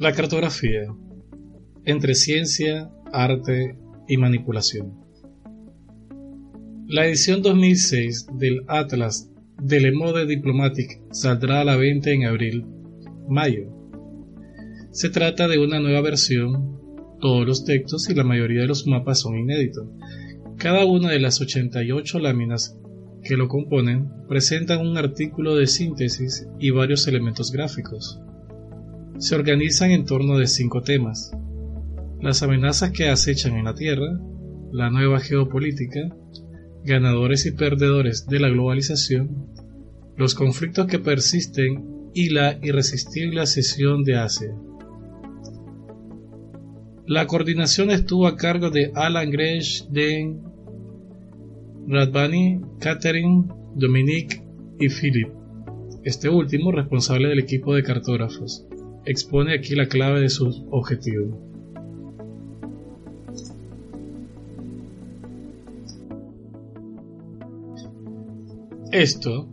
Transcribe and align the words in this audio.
La 0.00 0.14
cartografía. 0.14 0.86
Entre 1.84 2.14
ciencia, 2.14 2.90
arte 3.12 3.76
y 4.08 4.16
manipulación. 4.16 4.94
La 6.86 7.04
edición 7.06 7.42
2006 7.42 8.28
del 8.38 8.62
Atlas 8.66 9.30
de 9.62 9.78
Le 9.78 9.92
Mode 9.92 10.24
Diplomatique 10.24 11.02
saldrá 11.10 11.60
a 11.60 11.64
la 11.64 11.76
venta 11.76 12.08
en 12.12 12.24
abril-mayo. 12.24 13.66
Se 14.90 15.10
trata 15.10 15.48
de 15.48 15.58
una 15.58 15.80
nueva 15.80 16.00
versión, 16.00 16.80
todos 17.20 17.46
los 17.46 17.66
textos 17.66 18.08
y 18.08 18.14
la 18.14 18.24
mayoría 18.24 18.62
de 18.62 18.68
los 18.68 18.86
mapas 18.86 19.20
son 19.20 19.36
inéditos. 19.36 19.86
Cada 20.56 20.86
una 20.86 21.10
de 21.10 21.20
las 21.20 21.42
88 21.42 22.20
láminas 22.20 22.74
que 23.22 23.36
lo 23.36 23.48
componen 23.48 24.08
presentan 24.30 24.80
un 24.80 24.96
artículo 24.96 25.56
de 25.56 25.66
síntesis 25.66 26.48
y 26.58 26.70
varios 26.70 27.06
elementos 27.06 27.52
gráficos 27.52 28.18
se 29.20 29.34
organizan 29.34 29.90
en 29.90 30.06
torno 30.06 30.38
de 30.38 30.46
cinco 30.46 30.80
temas. 30.80 31.30
Las 32.22 32.42
amenazas 32.42 32.90
que 32.90 33.10
acechan 33.10 33.54
en 33.54 33.66
la 33.66 33.74
Tierra, 33.74 34.18
la 34.72 34.88
nueva 34.88 35.20
geopolítica, 35.20 36.16
ganadores 36.84 37.44
y 37.44 37.52
perdedores 37.52 38.26
de 38.26 38.40
la 38.40 38.48
globalización, 38.48 39.46
los 40.16 40.34
conflictos 40.34 40.86
que 40.86 40.98
persisten 40.98 42.10
y 42.14 42.30
la 42.30 42.58
irresistible 42.62 43.42
asesión 43.42 44.04
de 44.04 44.16
Asia. 44.16 44.54
La 47.06 47.26
coordinación 47.26 47.90
estuvo 47.90 48.26
a 48.26 48.36
cargo 48.36 48.70
de 48.70 48.90
Alan 48.94 49.30
Gresh, 49.30 49.86
Den, 49.90 50.40
Radbani, 51.86 52.62
Catherine, 52.78 53.48
Dominique 53.74 54.42
y 54.78 54.88
Philip, 54.88 55.28
este 56.04 56.30
último 56.30 56.72
responsable 56.72 57.28
del 57.28 57.40
equipo 57.40 57.74
de 57.74 57.82
cartógrafos 57.82 58.66
expone 59.04 59.54
aquí 59.54 59.74
la 59.74 59.88
clave 59.88 60.20
de 60.20 60.28
sus 60.28 60.62
objetivos. 60.70 61.34
Esto 68.92 69.48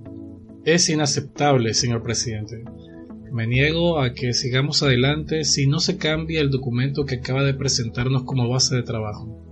es 0.65 0.89
inaceptable, 0.89 1.75
señor 1.75 2.01
presidente. 2.01 2.63
Me 3.31 3.45
niego 3.45 3.99
a 3.99 4.13
que 4.13 4.33
sigamos 4.33 4.81
adelante 4.81 5.43
si 5.43 5.67
no 5.67 5.79
se 5.79 5.97
cambia 5.97 6.41
el 6.41 6.49
documento 6.49 7.05
que 7.05 7.15
acaba 7.15 7.43
de 7.43 7.53
presentarnos 7.53 8.23
como 8.23 8.49
base 8.49 8.75
de 8.75 8.83
trabajo. 8.83 9.47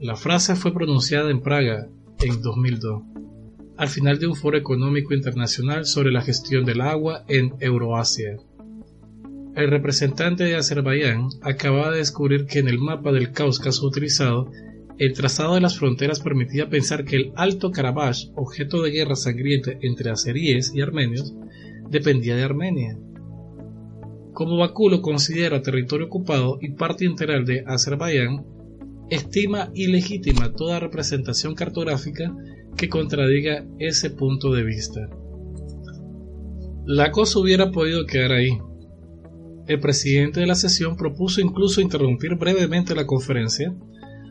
La 0.00 0.16
frase 0.16 0.56
fue 0.56 0.72
pronunciada 0.72 1.30
en 1.30 1.42
Praga 1.42 1.88
en 2.20 2.40
2002, 2.40 3.02
al 3.76 3.88
final 3.88 4.18
de 4.18 4.26
un 4.26 4.34
foro 4.34 4.56
económico 4.56 5.12
internacional 5.12 5.84
sobre 5.84 6.10
la 6.10 6.22
gestión 6.22 6.64
del 6.64 6.80
agua 6.80 7.24
en 7.28 7.54
Euroasia. 7.60 8.38
El 9.56 9.70
representante 9.70 10.44
de 10.44 10.54
Azerbaiyán 10.54 11.30
acababa 11.40 11.90
de 11.90 11.98
descubrir 11.98 12.44
que 12.44 12.58
en 12.58 12.68
el 12.68 12.78
mapa 12.78 13.10
del 13.10 13.32
Cáucaso 13.32 13.86
utilizado, 13.86 14.50
el 14.98 15.14
trazado 15.14 15.54
de 15.54 15.62
las 15.62 15.78
fronteras 15.78 16.20
permitía 16.20 16.68
pensar 16.68 17.06
que 17.06 17.16
el 17.16 17.32
Alto 17.36 17.70
Karabaj, 17.70 18.16
objeto 18.34 18.82
de 18.82 18.90
guerra 18.90 19.16
sangrienta 19.16 19.72
entre 19.80 20.10
azeríes 20.10 20.74
y 20.74 20.82
armenios, 20.82 21.34
dependía 21.88 22.36
de 22.36 22.42
Armenia. 22.42 22.98
Como 24.34 24.58
Bakú 24.58 24.90
lo 24.90 25.00
considera 25.00 25.62
territorio 25.62 26.08
ocupado 26.08 26.58
y 26.60 26.72
parte 26.72 27.06
integral 27.06 27.46
de 27.46 27.64
Azerbaiyán, 27.66 28.44
estima 29.08 29.70
ilegítima 29.74 30.52
toda 30.52 30.80
representación 30.80 31.54
cartográfica 31.54 32.36
que 32.76 32.90
contradiga 32.90 33.64
ese 33.78 34.10
punto 34.10 34.52
de 34.52 34.64
vista. 34.64 35.08
La 36.84 37.10
cosa 37.10 37.38
hubiera 37.38 37.70
podido 37.70 38.04
quedar 38.04 38.32
ahí, 38.32 38.58
el 39.66 39.80
presidente 39.80 40.40
de 40.40 40.46
la 40.46 40.54
sesión 40.54 40.96
propuso 40.96 41.40
incluso 41.40 41.80
interrumpir 41.80 42.36
brevemente 42.36 42.94
la 42.94 43.06
conferencia 43.06 43.74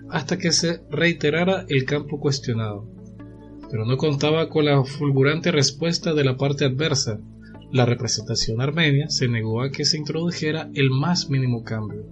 hasta 0.10 0.38
que 0.38 0.52
se 0.52 0.82
reiterara 0.90 1.66
el 1.68 1.86
campo 1.86 2.20
cuestionado, 2.20 2.88
pero 3.70 3.86
no 3.86 3.98
contaba 3.98 4.50
con 4.50 4.66
la 4.66 4.84
fulgurante 4.84 5.52
respuesta 5.52 6.14
de 6.14 6.24
la 6.24 6.38
parte 6.38 6.66
adversa. 6.66 7.20
La 7.72 7.86
representación 7.86 8.62
armenia 8.62 9.10
se 9.10 9.28
negó 9.28 9.62
a 9.62 9.72
que 9.72 9.86
se 9.86 9.98
introdujera 9.98 10.70
el 10.76 10.92
más 10.92 11.30
mínimo 11.30 11.64
cambio. 11.64 12.06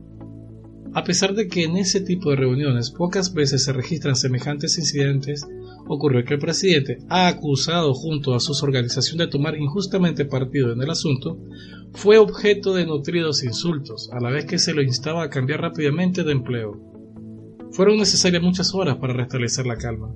A 0.95 1.03
pesar 1.03 1.33
de 1.33 1.47
que 1.47 1.63
en 1.63 1.77
ese 1.77 2.01
tipo 2.01 2.29
de 2.29 2.35
reuniones 2.35 2.91
pocas 2.91 3.33
veces 3.33 3.63
se 3.63 3.73
registran 3.73 4.15
semejantes 4.15 4.77
incidentes, 4.77 5.47
ocurrió 5.87 6.23
que 6.23 6.35
el 6.35 6.39
presidente 6.39 6.99
ha 7.09 7.27
acusado 7.27 7.93
junto 7.93 8.35
a 8.35 8.39
sus 8.39 8.61
organizaciones 8.61 9.27
de 9.27 9.31
tomar 9.31 9.57
injustamente 9.57 10.25
partido 10.25 10.71
en 10.71 10.81
el 10.81 10.89
asunto, 10.89 11.39
fue 11.93 12.17
objeto 12.17 12.73
de 12.73 12.85
nutridos 12.85 13.43
insultos, 13.43 14.09
a 14.11 14.19
la 14.19 14.29
vez 14.29 14.45
que 14.45 14.59
se 14.59 14.73
lo 14.73 14.81
instaba 14.81 15.23
a 15.23 15.29
cambiar 15.29 15.61
rápidamente 15.61 16.23
de 16.23 16.31
empleo. 16.31 16.79
Fueron 17.71 17.97
necesarias 17.97 18.41
muchas 18.41 18.73
horas 18.73 18.97
para 18.97 19.13
restablecer 19.13 19.65
la 19.65 19.77
calma, 19.77 20.13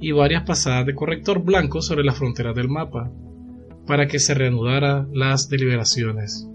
y 0.00 0.12
varias 0.12 0.44
pasadas 0.44 0.86
de 0.86 0.94
corrector 0.94 1.42
blanco 1.42 1.82
sobre 1.82 2.04
las 2.04 2.18
fronteras 2.18 2.54
del 2.54 2.68
mapa, 2.68 3.10
para 3.86 4.06
que 4.06 4.18
se 4.18 4.34
reanudaran 4.34 5.08
las 5.12 5.48
deliberaciones. 5.48 6.46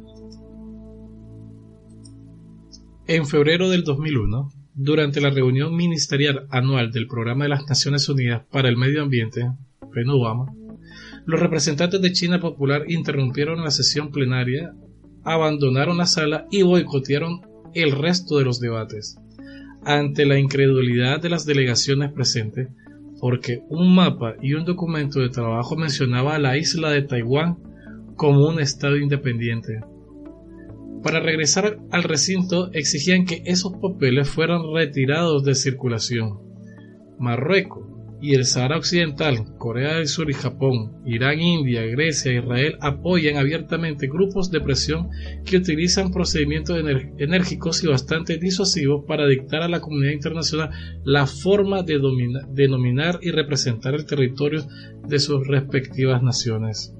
En 3.07 3.25
febrero 3.25 3.69
del 3.69 3.83
2001, 3.83 4.51
durante 4.75 5.19
la 5.19 5.29
reunión 5.29 5.75
ministerial 5.75 6.47
anual 6.49 6.91
del 6.91 7.07
Programa 7.07 7.45
de 7.45 7.49
las 7.49 7.67
Naciones 7.67 8.07
Unidas 8.07 8.43
para 8.49 8.69
el 8.69 8.77
Medio 8.77 9.01
Ambiente, 9.01 9.51
los 11.25 11.39
representantes 11.39 12.01
de 12.01 12.11
China 12.11 12.39
Popular 12.39 12.83
interrumpieron 12.89 13.63
la 13.63 13.71
sesión 13.71 14.11
plenaria, 14.11 14.73
abandonaron 15.23 15.97
la 15.97 16.05
sala 16.05 16.47
y 16.51 16.63
boicotearon 16.63 17.41
el 17.73 17.91
resto 17.91 18.37
de 18.37 18.45
los 18.45 18.59
debates, 18.59 19.17
ante 19.85 20.25
la 20.25 20.37
incredulidad 20.37 21.21
de 21.21 21.29
las 21.29 21.45
delegaciones 21.45 22.11
presentes, 22.11 22.69
porque 23.19 23.63
un 23.69 23.95
mapa 23.95 24.35
y 24.41 24.53
un 24.53 24.65
documento 24.65 25.21
de 25.21 25.29
trabajo 25.29 25.77
mencionaba 25.77 26.35
a 26.35 26.39
la 26.39 26.57
isla 26.57 26.91
de 26.91 27.03
Taiwán 27.03 27.57
como 28.17 28.47
un 28.47 28.59
estado 28.59 28.97
independiente. 28.97 29.79
Para 31.01 31.19
regresar 31.19 31.79
al 31.91 32.03
recinto 32.03 32.69
exigían 32.73 33.25
que 33.25 33.43
esos 33.45 33.73
papeles 33.81 34.29
fueran 34.29 34.61
retirados 34.73 35.43
de 35.43 35.55
circulación. 35.55 36.39
Marruecos 37.19 37.92
y 38.23 38.35
el 38.35 38.45
Sahara 38.45 38.77
Occidental, 38.77 39.57
Corea 39.57 39.95
del 39.95 40.07
Sur 40.07 40.31
y 40.31 40.33
Japón, 40.33 40.93
Irán, 41.05 41.41
India, 41.41 41.81
Grecia 41.81 42.31
e 42.31 42.37
Israel 42.37 42.77
apoyan 42.79 43.35
abiertamente 43.35 44.07
grupos 44.07 44.49
de 44.49 44.61
presión 44.61 45.09
que 45.43 45.57
utilizan 45.57 46.13
procedimientos 46.13 46.81
enérgicos 47.17 47.83
y 47.83 47.87
bastante 47.87 48.37
disuasivos 48.37 49.03
para 49.05 49.27
dictar 49.27 49.61
a 49.61 49.67
la 49.67 49.81
comunidad 49.81 50.13
internacional 50.13 50.69
la 51.03 51.27
forma 51.27 51.83
de 51.83 51.99
denominar 52.53 53.19
y 53.21 53.31
representar 53.31 53.93
el 53.93 54.05
territorio 54.05 54.65
de 55.05 55.19
sus 55.19 55.45
respectivas 55.45 56.23
naciones. 56.23 56.95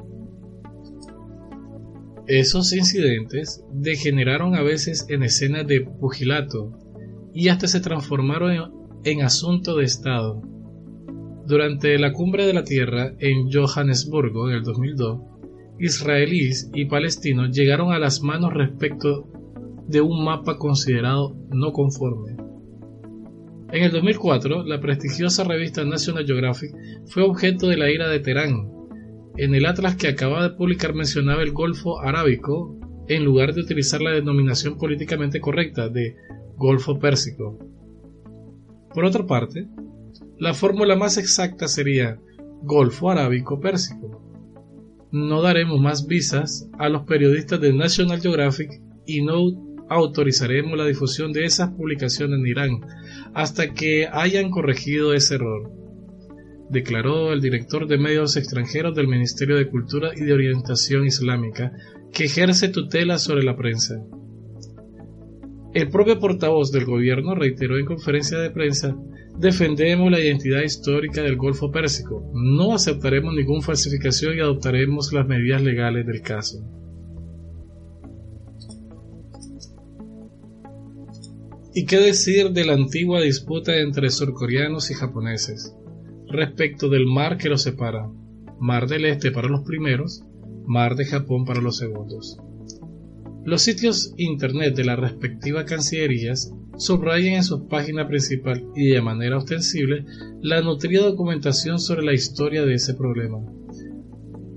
Esos 2.28 2.74
incidentes 2.74 3.64
degeneraron 3.72 4.56
a 4.56 4.62
veces 4.62 5.06
en 5.08 5.24
escenas 5.24 5.68
de 5.68 5.88
pugilato 6.02 6.78
y 7.34 7.48
hasta 7.48 7.68
se 7.68 7.80
transformaron 7.80 8.74
en, 9.06 9.22
asunto 9.22 9.78
de 9.78 9.86
Estado. 9.86 10.53
Durante 11.46 11.98
la 12.00 12.14
cumbre 12.14 12.46
de 12.46 12.54
la 12.54 12.64
Tierra 12.64 13.14
en 13.20 13.52
Johannesburgo 13.52 14.50
en 14.50 14.56
el 14.56 14.64
2002, 14.64 15.20
israelíes 15.80 16.70
y 16.74 16.86
palestinos 16.86 17.52
llegaron 17.52 17.92
a 17.92 18.00
las 18.00 18.22
manos 18.22 18.54
respecto 18.54 19.28
de 19.88 20.02
un 20.02 20.24
mapa 20.24 20.58
considerado 20.58 21.36
no 21.50 21.74
conforme. 21.74 22.38
En 23.72 23.84
el 23.84 23.92
2004, 23.92 24.64
la 24.64 24.80
prestigiosa 24.80 25.44
revista 25.44 25.84
National 25.84 26.26
Geographic 26.26 26.72
fue 27.08 27.24
objeto 27.24 27.68
de 27.68 27.78
la 27.78 27.92
ira 27.92 28.08
de 28.08 28.20
Teherán 28.20 28.70
en 29.36 29.56
el 29.56 29.66
atlas 29.66 29.96
que 29.96 30.08
acaba 30.08 30.44
de 30.44 30.56
publicar 30.56 30.94
mencionaba 30.94 31.42
el 31.42 31.52
Golfo 31.52 32.00
Arábico 32.00 32.78
en 33.08 33.26
lugar 33.26 33.54
de 33.54 33.62
utilizar 33.62 34.02
la 34.02 34.12
denominación 34.12 34.78
políticamente 34.78 35.42
correcta 35.42 35.90
de 35.90 36.16
Golfo 36.56 37.00
Pérsico. 37.00 37.58
Por 38.94 39.06
otra 39.06 39.26
parte, 39.26 39.68
la 40.44 40.54
fórmula 40.54 40.98
más 40.98 41.18
exacta 41.18 41.70
sería 41.70 42.20
Golfo 42.64 43.10
Arábico 43.10 43.62
Pérsico. 43.62 44.22
No 45.10 45.42
daremos 45.42 45.80
más 45.80 46.06
visas 46.06 46.68
a 46.78 46.90
los 46.90 47.04
periodistas 47.04 47.62
de 47.62 47.72
National 47.72 48.20
Geographic 48.20 48.82
y 49.06 49.22
no 49.22 49.38
autorizaremos 49.88 50.78
la 50.78 50.86
difusión 50.86 51.32
de 51.32 51.46
esas 51.46 51.72
publicaciones 51.72 52.40
en 52.40 52.48
Irán 52.48 52.82
hasta 53.34 53.74
que 53.74 54.10
hayan 54.12 54.50
corregido 54.50 55.14
ese 55.14 55.36
error 55.36 55.72
declaró 56.70 57.32
el 57.32 57.40
director 57.40 57.88
de 57.88 57.98
medios 57.98 58.36
extranjeros 58.36 58.96
del 58.96 59.08
Ministerio 59.08 59.56
de 59.56 59.70
Cultura 59.70 60.12
y 60.14 60.26
de 60.26 60.34
Orientación 60.34 61.06
Islámica, 61.06 61.72
que 62.12 62.26
ejerce 62.26 62.68
tutela 62.68 63.18
sobre 63.18 63.44
la 63.44 63.56
prensa. 63.56 63.96
El 65.74 65.90
propio 65.90 66.20
portavoz 66.20 66.72
del 66.72 66.86
gobierno 66.86 67.34
reiteró 67.36 67.78
en 67.78 67.86
conferencia 67.86 68.40
de 68.40 68.50
prensa, 68.50 68.98
Defendemos 69.38 70.12
la 70.12 70.20
identidad 70.20 70.62
histórica 70.62 71.22
del 71.22 71.38
Golfo 71.38 71.72
Pérsico. 71.72 72.32
No 72.34 72.76
aceptaremos 72.76 73.34
ninguna 73.34 73.62
falsificación 73.62 74.38
y 74.38 74.40
adoptaremos 74.40 75.12
las 75.12 75.28
medidas 75.28 75.62
legales 75.62 76.06
del 76.06 76.22
caso. 76.22 76.64
¿Y 81.76 81.86
qué 81.86 81.98
decir 81.98 82.52
de 82.52 82.66
la 82.66 82.74
antigua 82.74 83.22
disputa 83.22 83.76
entre 83.80 84.12
surcoreanos 84.12 84.92
y 84.92 84.94
japoneses 84.94 85.76
respecto 86.28 86.88
del 86.88 87.08
mar 87.08 87.38
que 87.38 87.50
los 87.50 87.64
separa? 87.64 88.08
Mar 88.60 88.88
del 88.88 89.06
Este 89.06 89.32
para 89.32 89.48
los 89.50 89.64
primeros, 89.64 90.24
Mar 90.68 90.96
de 90.96 91.06
Japón 91.06 91.46
para 91.46 91.62
los 91.62 91.78
segundos. 91.78 92.38
Los 93.46 93.64
sitios 93.64 94.14
internet 94.16 94.74
de 94.74 94.86
las 94.86 94.98
respectivas 94.98 95.66
cancillerías 95.66 96.54
subrayan 96.78 97.34
en 97.34 97.44
su 97.44 97.68
página 97.68 98.08
principal 98.08 98.64
y 98.74 98.92
de 98.92 99.02
manera 99.02 99.38
ostensible 99.38 100.06
la 100.42 100.62
nutrida 100.62 101.04
documentación 101.04 101.78
sobre 101.78 102.04
la 102.04 102.14
historia 102.14 102.64
de 102.64 102.76
ese 102.76 102.94
problema. 102.94 103.40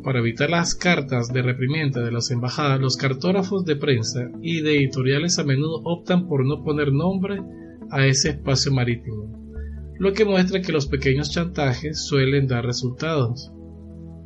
Para 0.05 0.21
evitar 0.21 0.51
las 0.51 0.77
cartas 0.77 1.33
de 1.33 1.43
reprimenda 1.43 2.01
de 2.05 2.13
las 2.13 2.31
embajadas, 2.31 2.81
los 2.81 2.97
cartógrafos 2.97 3.65
de 3.65 3.75
prensa 3.75 4.31
y 4.41 4.61
de 4.61 4.77
editoriales 4.77 5.41
a 5.41 5.45
menudo 5.45 5.81
optan 5.83 6.29
por 6.29 6.47
no 6.47 6.63
poner 6.63 6.93
nombre 6.93 7.43
a 7.91 8.07
ese 8.07 8.31
espacio 8.31 8.71
marítimo, 8.71 9.93
lo 9.99 10.13
que 10.13 10.25
muestra 10.25 10.63
que 10.63 10.71
los 10.71 10.87
pequeños 10.87 11.33
chantajes 11.33 12.07
suelen 12.07 12.47
dar 12.47 12.65
resultados, 12.65 13.51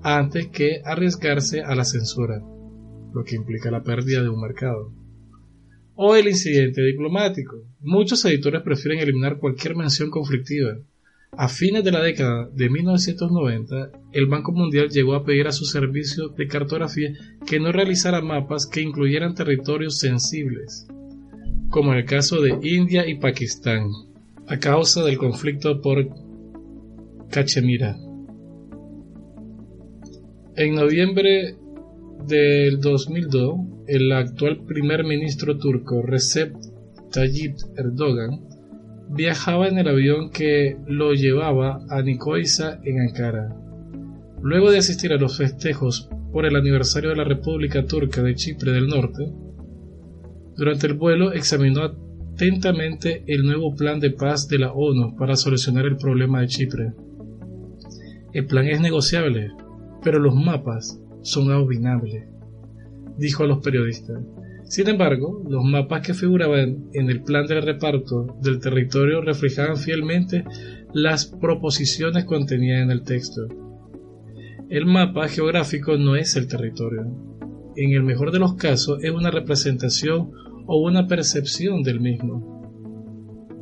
antes 0.02 0.48
que 0.48 0.82
arriesgarse 0.84 1.62
a 1.62 1.74
la 1.74 1.84
censura 1.84 2.42
lo 3.14 3.24
que 3.24 3.36
implica 3.36 3.70
la 3.70 3.82
pérdida 3.82 4.22
de 4.22 4.28
un 4.28 4.40
mercado. 4.40 4.92
O 5.94 6.16
el 6.16 6.28
incidente 6.28 6.82
diplomático. 6.82 7.64
Muchos 7.80 8.24
editores 8.24 8.62
prefieren 8.62 9.00
eliminar 9.00 9.38
cualquier 9.38 9.76
mención 9.76 10.10
conflictiva. 10.10 10.78
A 11.32 11.48
fines 11.48 11.84
de 11.84 11.92
la 11.92 12.02
década 12.02 12.48
de 12.52 12.68
1990, 12.68 13.92
el 14.12 14.26
Banco 14.26 14.52
Mundial 14.52 14.88
llegó 14.88 15.14
a 15.14 15.24
pedir 15.24 15.46
a 15.46 15.52
su 15.52 15.64
servicio 15.64 16.28
de 16.28 16.48
cartografía 16.48 17.12
que 17.46 17.60
no 17.60 17.70
realizara 17.70 18.20
mapas 18.20 18.66
que 18.66 18.80
incluyeran 18.80 19.34
territorios 19.34 19.98
sensibles, 19.98 20.88
como 21.70 21.92
en 21.92 21.98
el 21.98 22.04
caso 22.04 22.40
de 22.40 22.58
India 22.62 23.06
y 23.06 23.18
Pakistán, 23.18 23.90
a 24.48 24.58
causa 24.58 25.04
del 25.04 25.18
conflicto 25.18 25.80
por 25.80 26.08
Cachemira. 27.30 27.96
En 30.56 30.74
noviembre 30.74 31.56
del 32.26 32.80
2002, 32.80 33.54
el 33.86 34.12
actual 34.12 34.64
primer 34.66 35.04
ministro 35.04 35.58
turco 35.58 36.02
Recep 36.02 36.54
Tayyip 37.12 37.56
Erdogan 37.76 38.40
viajaba 39.10 39.68
en 39.68 39.78
el 39.78 39.88
avión 39.88 40.30
que 40.30 40.76
lo 40.86 41.12
llevaba 41.12 41.84
a 41.88 42.02
Nicosia 42.02 42.80
en 42.84 43.00
Ankara. 43.00 43.56
Luego 44.42 44.70
de 44.70 44.78
asistir 44.78 45.12
a 45.12 45.16
los 45.16 45.36
festejos 45.36 46.08
por 46.32 46.46
el 46.46 46.56
aniversario 46.56 47.10
de 47.10 47.16
la 47.16 47.24
República 47.24 47.84
Turca 47.84 48.22
de 48.22 48.34
Chipre 48.34 48.72
del 48.72 48.86
Norte, 48.86 49.32
durante 50.56 50.86
el 50.86 50.94
vuelo 50.94 51.32
examinó 51.32 51.82
atentamente 52.34 53.24
el 53.26 53.44
nuevo 53.44 53.74
plan 53.74 53.98
de 53.98 54.10
paz 54.10 54.46
de 54.48 54.58
la 54.58 54.72
ONU 54.72 55.16
para 55.16 55.36
solucionar 55.36 55.86
el 55.86 55.96
problema 55.96 56.40
de 56.40 56.46
Chipre. 56.46 56.92
El 58.32 58.46
plan 58.46 58.66
es 58.68 58.80
negociable, 58.80 59.50
pero 60.02 60.18
los 60.18 60.34
mapas 60.34 60.99
son 61.22 61.50
abominables, 61.50 62.24
dijo 63.18 63.44
a 63.44 63.46
los 63.46 63.58
periodistas. 63.58 64.18
Sin 64.64 64.88
embargo, 64.88 65.42
los 65.48 65.64
mapas 65.64 66.06
que 66.06 66.14
figuraban 66.14 66.90
en 66.92 67.10
el 67.10 67.22
plan 67.22 67.46
de 67.46 67.60
reparto 67.60 68.36
del 68.40 68.60
territorio 68.60 69.20
reflejaban 69.20 69.76
fielmente 69.76 70.44
las 70.94 71.26
proposiciones 71.26 72.24
contenidas 72.24 72.82
en 72.82 72.90
el 72.92 73.02
texto. 73.02 73.48
El 74.68 74.86
mapa 74.86 75.26
geográfico 75.26 75.96
no 75.96 76.14
es 76.14 76.36
el 76.36 76.46
territorio. 76.46 77.02
En 77.74 77.90
el 77.90 78.04
mejor 78.04 78.30
de 78.30 78.38
los 78.38 78.54
casos 78.54 79.02
es 79.02 79.10
una 79.10 79.32
representación 79.32 80.30
o 80.66 80.80
una 80.80 81.08
percepción 81.08 81.82
del 81.82 81.98
mismo. 81.98 82.60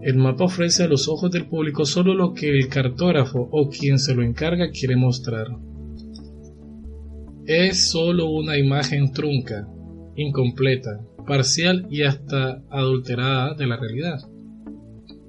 El 0.03 0.19
mapa 0.19 0.45
ofrece 0.45 0.85
a 0.85 0.89
los 0.89 1.09
ojos 1.09 1.31
del 1.31 1.47
público 1.47 1.87
solo 1.87 2.15
lo 2.15 2.35
que 2.35 2.51
el 2.51 2.69
cartógrafo 2.69 3.49
o 3.51 3.71
quien 3.71 3.99
se 3.99 4.15
lo 4.15 4.23
encarga 4.23 4.71
quiere 4.71 4.97
mostrar 4.97 5.49
es 7.49 7.91
solo 7.91 8.27
una 8.27 8.57
imagen 8.59 9.11
trunca, 9.11 9.67
incompleta, 10.17 11.01
parcial 11.27 11.87
y 11.91 12.03
hasta 12.03 12.63
adulterada 12.69 13.55
de 13.55 13.67
la 13.67 13.79
realidad. 13.79 14.21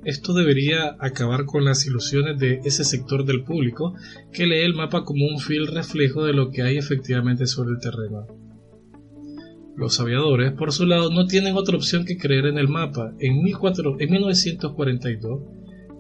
Esto 0.04 0.34
debería 0.34 0.98
acabar 1.00 1.46
con 1.46 1.64
las 1.64 1.88
ilusiones 1.88 2.38
de 2.38 2.60
ese 2.66 2.84
sector 2.84 3.24
del 3.24 3.46
público 3.46 3.94
que 4.34 4.48
lee 4.48 4.66
el 4.66 4.76
mapa 4.76 5.06
como 5.06 5.28
un 5.28 5.40
fiel 5.40 5.68
reflejo 5.68 6.26
de 6.26 6.34
lo 6.34 6.52
que 6.52 6.62
hay 6.62 6.78
efectivamente 6.78 7.48
sobre 7.48 7.72
el 7.72 7.80
terreno. 7.80 8.28
Los 9.78 10.02
aviadores, 10.02 10.52
por 10.52 10.74
su 10.74 10.86
lado, 10.86 11.10
no 11.12 11.26
tienen 11.26 11.56
otra 11.56 11.78
opción 11.78 12.04
que 12.04 12.18
creer 12.18 12.48
en 12.48 12.58
el 12.58 12.68
mapa. 12.68 13.14
En, 13.20 13.42
1942, 13.42 15.42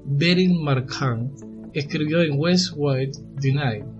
Berin 0.05 0.61
Markham 0.61 1.31
escribió 1.73 2.21
en 2.21 2.37
West 2.37 2.73
White 2.75 3.17
Denied 3.39 3.98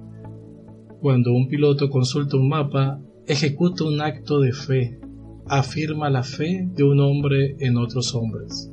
cuando 1.00 1.32
un 1.32 1.48
piloto 1.48 1.90
consulta 1.90 2.38
un 2.38 2.50
mapa, 2.50 3.00
ejecuta 3.26 3.86
un 3.86 4.02
acto 4.02 4.40
de 4.40 4.52
fe, 4.52 5.00
afirma 5.48 6.10
la 6.10 6.24
fe 6.24 6.68
de 6.76 6.84
un 6.84 7.00
hombre 7.00 7.56
en 7.60 7.78
otros 7.78 8.14
hombres. 8.14 8.72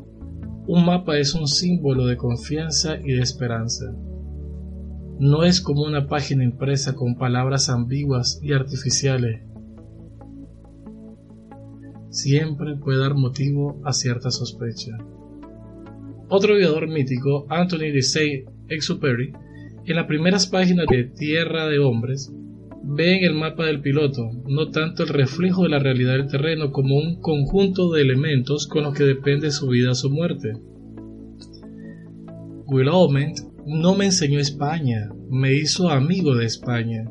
Un 0.66 0.84
mapa 0.84 1.18
es 1.18 1.34
un 1.34 1.46
símbolo 1.46 2.06
de 2.06 2.16
confianza 2.16 2.98
y 2.98 3.12
de 3.12 3.22
esperanza. 3.22 3.94
No 5.20 5.44
es 5.44 5.60
como 5.60 5.82
una 5.82 6.08
página 6.08 6.42
impresa 6.42 6.94
con 6.94 7.16
palabras 7.16 7.70
ambiguas 7.70 8.40
y 8.42 8.52
artificiales. 8.52 9.42
Siempre 12.10 12.76
puede 12.76 12.98
dar 12.98 13.14
motivo 13.14 13.80
a 13.84 13.92
cierta 13.92 14.30
sospecha. 14.30 14.98
Otro 16.28 16.54
aviador 16.54 16.88
mítico, 16.88 17.46
Anthony 17.48 17.92
de 17.92 18.02
Saint-Exupéry, 18.02 19.32
en 19.86 19.96
las 19.96 20.06
primeras 20.06 20.46
páginas 20.46 20.86
de 20.90 21.04
Tierra 21.04 21.66
de 21.66 21.78
Hombres, 21.78 22.32
ven 22.82 23.24
el 23.24 23.34
mapa 23.34 23.66
del 23.66 23.80
piloto, 23.80 24.30
no 24.46 24.70
tanto 24.70 25.04
el 25.04 25.08
reflejo 25.08 25.62
de 25.62 25.68
la 25.68 25.78
realidad 25.78 26.12
del 26.12 26.28
terreno 26.28 26.72
como 26.72 26.96
un 26.96 27.20
conjunto 27.20 27.92
de 27.92 28.02
elementos 28.02 28.66
con 28.66 28.84
los 28.84 28.94
que 28.94 29.04
depende 29.04 29.50
su 29.50 29.68
vida 29.68 29.92
o 29.92 29.94
su 29.94 30.10
muerte. 30.10 30.54
Will 32.66 32.88
Aumont 32.88 33.38
no 33.64 33.94
me 33.94 34.06
enseñó 34.06 34.38
España, 34.40 35.08
me 35.30 35.54
hizo 35.54 35.88
amigo 35.88 36.34
de 36.34 36.46
España. 36.46 37.04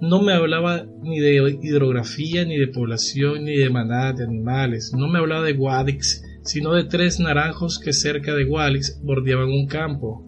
No 0.00 0.22
me 0.22 0.32
hablaba 0.32 0.86
ni 1.02 1.18
de 1.18 1.58
hidrografía, 1.62 2.44
ni 2.44 2.56
de 2.56 2.68
población, 2.68 3.44
ni 3.44 3.56
de 3.56 3.68
manada 3.68 4.12
de 4.12 4.24
animales. 4.24 4.92
No 4.96 5.08
me 5.08 5.18
hablaba 5.18 5.42
de 5.42 5.54
Guadix, 5.54 6.22
sino 6.42 6.72
de 6.72 6.84
tres 6.84 7.18
naranjos 7.18 7.78
que 7.78 7.92
cerca 7.92 8.34
de 8.34 8.44
Guadix 8.44 9.00
bordeaban 9.02 9.48
un 9.48 9.66
campo. 9.66 10.27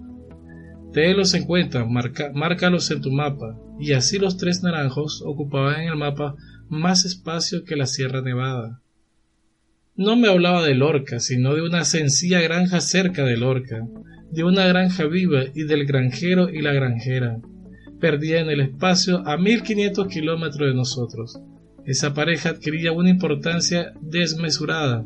Tenlos 0.92 1.34
en 1.34 1.44
cuenta, 1.44 1.86
márcalos 2.34 2.90
en 2.90 3.00
tu 3.00 3.12
mapa, 3.12 3.56
y 3.78 3.92
así 3.92 4.18
los 4.18 4.36
tres 4.36 4.62
naranjos 4.62 5.22
ocupaban 5.24 5.82
en 5.82 5.88
el 5.88 5.96
mapa 5.96 6.34
más 6.68 7.04
espacio 7.04 7.64
que 7.64 7.76
la 7.76 7.86
Sierra 7.86 8.22
Nevada. 8.22 8.80
No 9.94 10.16
me 10.16 10.28
hablaba 10.28 10.64
de 10.64 10.74
Lorca, 10.74 11.20
sino 11.20 11.54
de 11.54 11.62
una 11.62 11.84
sencilla 11.84 12.40
granja 12.40 12.80
cerca 12.80 13.24
de 13.24 13.36
Lorca, 13.36 13.86
de 14.30 14.44
una 14.44 14.66
granja 14.66 15.04
viva 15.04 15.44
y 15.54 15.64
del 15.64 15.84
granjero 15.84 16.48
y 16.48 16.60
la 16.60 16.72
granjera, 16.72 17.40
perdida 18.00 18.40
en 18.40 18.50
el 18.50 18.60
espacio 18.60 19.26
a 19.28 19.36
mil 19.36 19.62
quinientos 19.62 20.08
kilómetros 20.08 20.68
de 20.68 20.74
nosotros. 20.74 21.40
Esa 21.84 22.14
pareja 22.14 22.50
adquiría 22.50 22.92
una 22.92 23.10
importancia 23.10 23.92
desmesurada, 24.00 25.04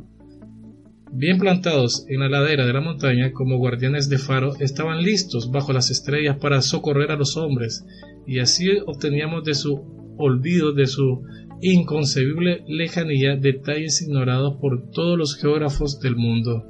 bien 1.15 1.39
plantados 1.39 2.07
en 2.09 2.21
la 2.21 2.29
ladera 2.29 2.67
de 2.67 2.73
la 2.73 2.81
montaña 2.81 3.33
como 3.33 3.59
guardianes 3.59 4.09
de 4.09 4.19
faro, 4.19 4.55
estaban 4.59 5.01
listos 5.01 5.51
bajo 5.53 5.73
las 5.73 5.91
estrellas 5.91 6.39
para 6.41 6.61
socorrer 6.61 7.13
a 7.13 7.17
los 7.17 7.37
hombres, 7.37 7.87
y 8.27 8.41
así 8.41 8.69
obteníamos 8.85 9.45
de 9.45 9.55
su 9.55 9.81
olvido, 10.19 10.73
de 10.73 10.87
su 10.87 11.23
inconcebible 11.61 12.65
lejanía, 12.67 13.37
detalles 13.37 14.03
ignorados 14.03 14.57
por 14.61 14.91
todos 14.91 15.17
los 15.17 15.37
geógrafos 15.37 16.01
del 16.01 16.17
mundo. 16.17 16.65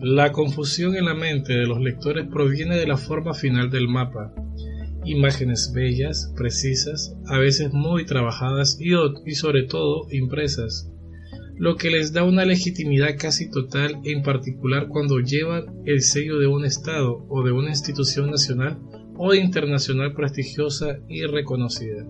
La 0.00 0.30
confusión 0.32 0.96
en 0.96 1.06
la 1.06 1.14
mente 1.14 1.52
de 1.52 1.66
los 1.66 1.80
lectores 1.80 2.26
proviene 2.28 2.76
de 2.76 2.86
la 2.86 2.96
forma 2.96 3.34
final 3.34 3.68
del 3.70 3.88
mapa. 3.88 4.32
Imágenes 5.04 5.72
bellas, 5.74 6.32
precisas, 6.36 7.16
a 7.26 7.38
veces 7.38 7.72
muy 7.72 8.06
trabajadas 8.06 8.78
y, 8.80 8.92
y 9.26 9.34
sobre 9.34 9.64
todo 9.64 10.06
impresas 10.10 10.90
lo 11.60 11.76
que 11.76 11.90
les 11.90 12.14
da 12.14 12.24
una 12.24 12.46
legitimidad 12.46 13.16
casi 13.18 13.50
total, 13.50 14.00
en 14.04 14.22
particular 14.22 14.88
cuando 14.88 15.20
llevan 15.20 15.66
el 15.84 16.00
sello 16.00 16.38
de 16.38 16.46
un 16.46 16.64
Estado 16.64 17.26
o 17.28 17.44
de 17.44 17.52
una 17.52 17.68
institución 17.68 18.30
nacional 18.30 18.78
o 19.18 19.34
internacional 19.34 20.14
prestigiosa 20.14 21.00
y 21.06 21.26
reconocida. 21.26 22.06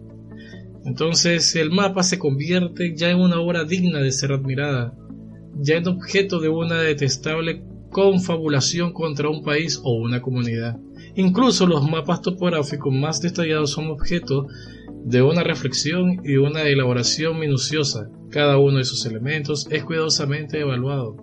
Entonces 0.85 1.57
el 1.57 1.73
mapa 1.73 2.05
se 2.05 2.17
convierte 2.17 2.95
ya 2.95 3.11
en 3.11 3.19
una 3.19 3.41
obra 3.41 3.65
digna 3.65 3.99
de 3.99 4.13
ser 4.13 4.31
admirada, 4.31 4.97
ya 5.57 5.79
en 5.79 5.89
objeto 5.89 6.39
de 6.39 6.49
una 6.49 6.81
detestable 6.81 7.65
confabulación 7.91 8.93
contra 8.93 9.29
un 9.29 9.43
país 9.43 9.81
o 9.83 9.95
una 9.95 10.23
comunidad. 10.23 10.79
Incluso 11.17 11.67
los 11.67 11.83
mapas 11.91 12.23
topográficos 12.23 12.95
más 12.95 13.21
detallados 13.21 13.73
son 13.73 13.89
objeto 13.89 14.47
de 15.05 15.23
una 15.23 15.43
reflexión 15.43 16.21
y 16.25 16.37
una 16.37 16.63
elaboración 16.63 17.41
minuciosa. 17.41 18.09
Cada 18.31 18.59
uno 18.59 18.79
de 18.79 18.85
sus 18.85 19.05
elementos 19.07 19.67
es 19.71 19.85
cuidadosamente 19.85 20.61
evaluado. 20.61 21.17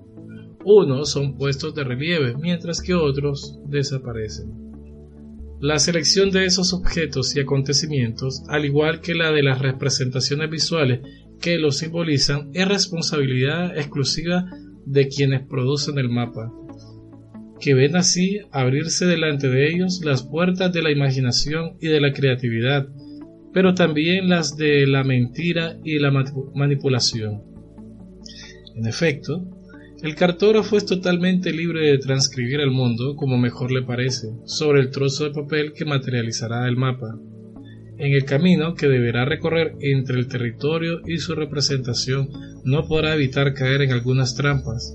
Unos 0.66 1.12
son 1.12 1.38
puestos 1.38 1.74
de 1.74 1.86
relieve, 1.86 2.36
mientras 2.36 2.82
que 2.82 2.94
otros 2.94 3.60
desaparecen. 3.66 4.52
La 5.60 5.80
selección 5.80 6.30
de 6.30 6.46
esos 6.46 6.74
objetos 6.74 7.36
y 7.36 7.40
acontecimientos, 7.40 8.44
al 8.50 8.66
igual 8.66 9.02
que 9.02 9.16
la 9.16 9.32
de 9.32 9.42
las 9.42 9.60
representaciones 9.60 10.50
visuales 10.52 11.00
que 11.42 11.58
los 11.58 11.78
simbolizan, 11.78 12.52
es 12.54 12.68
responsabilidad 12.68 13.76
exclusiva 13.78 14.46
de 14.86 15.08
quienes 15.08 15.48
producen 15.48 15.98
el 15.98 16.10
mapa, 16.10 16.52
que 17.60 17.74
ven 17.74 17.96
así 17.96 18.40
abrirse 18.52 19.06
delante 19.06 19.50
de 19.50 19.70
ellos 19.70 20.02
las 20.04 20.24
puertas 20.24 20.72
de 20.74 20.82
la 20.82 20.92
imaginación 20.92 21.78
y 21.80 21.88
de 21.88 22.02
la 22.02 22.14
creatividad, 22.14 22.88
pero 23.58 23.74
también 23.74 24.30
las 24.30 24.56
de 24.56 24.86
la 24.86 25.04
mentira 25.04 25.80
y 25.84 25.98
la 25.98 26.12
manipulación. 26.54 27.42
En 28.76 28.86
efecto, 28.86 29.48
el 30.04 30.14
cartógrafo 30.14 30.78
es 30.78 30.86
totalmente 30.86 31.52
libre 31.52 31.90
de 31.90 31.98
transcribir 31.98 32.60
el 32.60 32.70
mundo 32.70 33.16
como 33.16 33.40
mejor 33.40 33.72
le 33.72 33.82
parece, 33.82 34.28
sobre 34.46 34.82
el 34.82 34.92
trozo 34.92 35.24
de 35.24 35.32
papel 35.32 35.74
que 35.74 35.86
materializará 35.86 36.68
el 36.68 36.78
mapa, 36.78 37.18
en 37.98 38.14
el 38.14 38.26
camino 38.26 38.76
que 38.76 38.88
deberá 38.88 39.26
recorrer 39.26 39.74
entre 39.80 40.20
el 40.20 40.28
territorio 40.28 41.02
y 41.08 41.18
su 41.18 41.34
representación 41.34 42.30
no 42.64 42.88
podrá 42.88 43.16
evitar 43.16 43.56
caer 43.56 43.82
en 43.82 43.92
algunas 43.92 44.36
trampas, 44.36 44.94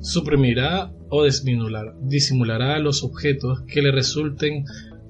suprimirá 0.00 0.92
o 1.08 1.24
disimulará 1.24 2.78
los 2.78 3.02
objetos 3.02 3.62
que 3.62 3.82
le 3.82 3.90
resulten 3.90 4.64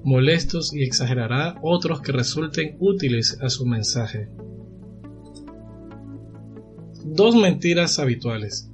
molestos 0.05 0.73
y 0.73 0.83
exagerará 0.83 1.55
otros 1.61 2.01
que 2.01 2.11
resulten 2.11 2.75
útiles 2.79 3.37
a 3.41 3.49
su 3.49 3.65
mensaje. 3.65 4.29
Dos 7.03 7.35
mentiras 7.35 7.99
habituales. 7.99 8.69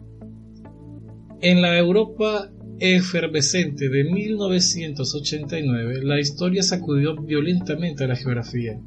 En 1.42 1.62
la 1.62 1.78
Europa 1.78 2.50
efervescente 2.80 3.90
de 3.90 4.04
1989, 4.04 6.04
la 6.04 6.20
historia 6.20 6.64
sacudió 6.64 7.16
violentamente 7.16 8.04
a 8.04 8.08
la 8.08 8.16
geografía. 8.16 8.80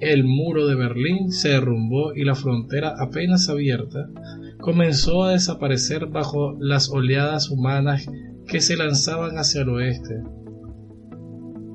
El 0.00 0.24
muro 0.24 0.66
de 0.66 0.74
Berlín 0.74 1.32
se 1.32 1.50
derrumbó 1.50 2.14
y 2.14 2.24
la 2.24 2.34
frontera 2.34 2.94
apenas 2.98 3.48
abierta 3.48 4.08
comenzó 4.60 5.24
a 5.24 5.32
desaparecer 5.32 6.06
bajo 6.06 6.56
las 6.60 6.90
oleadas 6.90 7.50
humanas 7.50 8.06
que 8.46 8.60
se 8.60 8.76
lanzaban 8.76 9.38
hacia 9.38 9.62
el 9.62 9.70
oeste. 9.70 10.22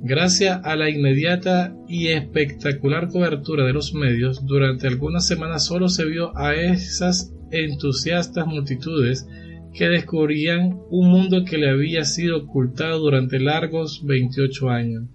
Gracias 0.06 0.60
a 0.66 0.76
la 0.76 0.90
inmediata 0.90 1.74
y 1.88 2.10
espectacular 2.10 3.08
cobertura 3.08 3.64
de 3.64 3.72
los 3.72 3.94
medios, 3.94 4.46
durante 4.46 4.86
algunas 4.86 5.26
semanas 5.26 5.66
solo 5.66 5.88
se 5.88 6.04
vio 6.04 6.38
a 6.38 6.56
esas 6.56 7.34
entusiastas 7.52 8.46
multitudes 8.46 9.26
que 9.74 9.88
descubrían 9.88 10.82
un 10.90 11.10
mundo 11.10 11.46
que 11.46 11.58
le 11.58 11.70
había 11.70 12.04
sido 12.04 12.40
ocultado 12.40 13.00
durante 13.00 13.40
largos 13.40 14.02
28 14.04 14.70
años. 14.70 15.06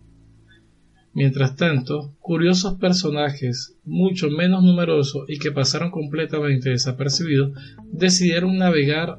Mientras 1.12 1.54
tanto, 1.54 2.16
curiosos 2.20 2.78
personajes, 2.78 3.76
mucho 3.84 4.30
menos 4.30 4.64
numerosos 4.64 5.28
y 5.28 5.38
que 5.38 5.52
pasaron 5.52 5.90
completamente 5.90 6.70
desapercibidos, 6.70 7.52
decidieron 7.92 8.56
navegar 8.56 9.18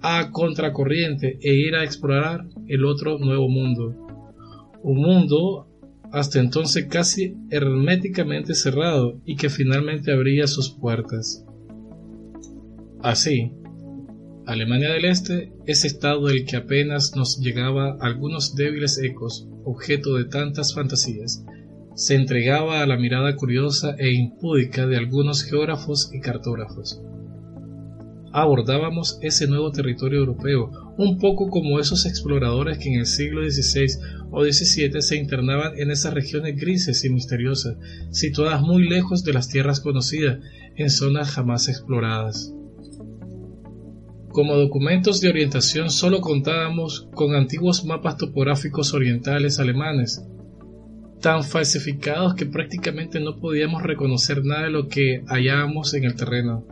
a 0.00 0.30
contracorriente 0.30 1.38
e 1.42 1.56
ir 1.56 1.74
a 1.74 1.84
explorar 1.84 2.46
el 2.68 2.86
otro 2.86 3.18
nuevo 3.18 3.50
mundo. 3.50 4.07
Un 4.88 5.02
mundo 5.02 5.68
hasta 6.12 6.40
entonces 6.40 6.86
casi 6.86 7.36
herméticamente 7.50 8.54
cerrado 8.54 9.20
y 9.26 9.36
que 9.36 9.50
finalmente 9.50 10.10
abría 10.14 10.46
sus 10.46 10.70
puertas. 10.70 11.44
Así, 13.02 13.52
Alemania 14.46 14.90
del 14.90 15.04
Este, 15.04 15.52
ese 15.66 15.88
estado 15.88 16.28
del 16.28 16.46
que 16.46 16.56
apenas 16.56 17.14
nos 17.14 17.38
llegaba 17.38 17.98
algunos 18.00 18.54
débiles 18.54 18.96
ecos, 18.96 19.46
objeto 19.62 20.14
de 20.14 20.24
tantas 20.24 20.72
fantasías, 20.72 21.44
se 21.94 22.14
entregaba 22.14 22.80
a 22.80 22.86
la 22.86 22.96
mirada 22.96 23.36
curiosa 23.36 23.94
e 23.98 24.14
impúdica 24.14 24.86
de 24.86 24.96
algunos 24.96 25.44
geógrafos 25.44 26.08
y 26.14 26.20
cartógrafos. 26.20 27.02
Abordábamos 28.32 29.18
ese 29.20 29.46
nuevo 29.46 29.70
territorio 29.70 30.20
europeo, 30.20 30.70
un 30.96 31.18
poco 31.18 31.48
como 31.48 31.78
esos 31.78 32.06
exploradores 32.06 32.78
que 32.78 32.88
en 32.88 33.00
el 33.00 33.06
siglo 33.06 33.42
XVI 33.42 33.86
o 34.30 34.44
XVII 34.44 35.00
se 35.00 35.16
internaban 35.16 35.78
en 35.78 35.90
esas 35.90 36.14
regiones 36.14 36.56
grises 36.60 37.04
y 37.04 37.10
misteriosas, 37.10 37.76
situadas 38.10 38.62
muy 38.62 38.88
lejos 38.88 39.24
de 39.24 39.32
las 39.32 39.48
tierras 39.48 39.80
conocidas, 39.80 40.38
en 40.76 40.90
zonas 40.90 41.30
jamás 41.30 41.68
exploradas. 41.68 42.54
Como 44.30 44.54
documentos 44.56 45.20
de 45.20 45.30
orientación 45.30 45.90
solo 45.90 46.20
contábamos 46.20 47.08
con 47.14 47.34
antiguos 47.34 47.84
mapas 47.84 48.18
topográficos 48.18 48.94
orientales 48.94 49.58
alemanes, 49.58 50.22
tan 51.20 51.42
falsificados 51.42 52.34
que 52.34 52.46
prácticamente 52.46 53.20
no 53.20 53.38
podíamos 53.40 53.82
reconocer 53.82 54.44
nada 54.44 54.64
de 54.64 54.70
lo 54.70 54.88
que 54.88 55.24
hallábamos 55.26 55.94
en 55.94 56.04
el 56.04 56.14
terreno. 56.14 56.66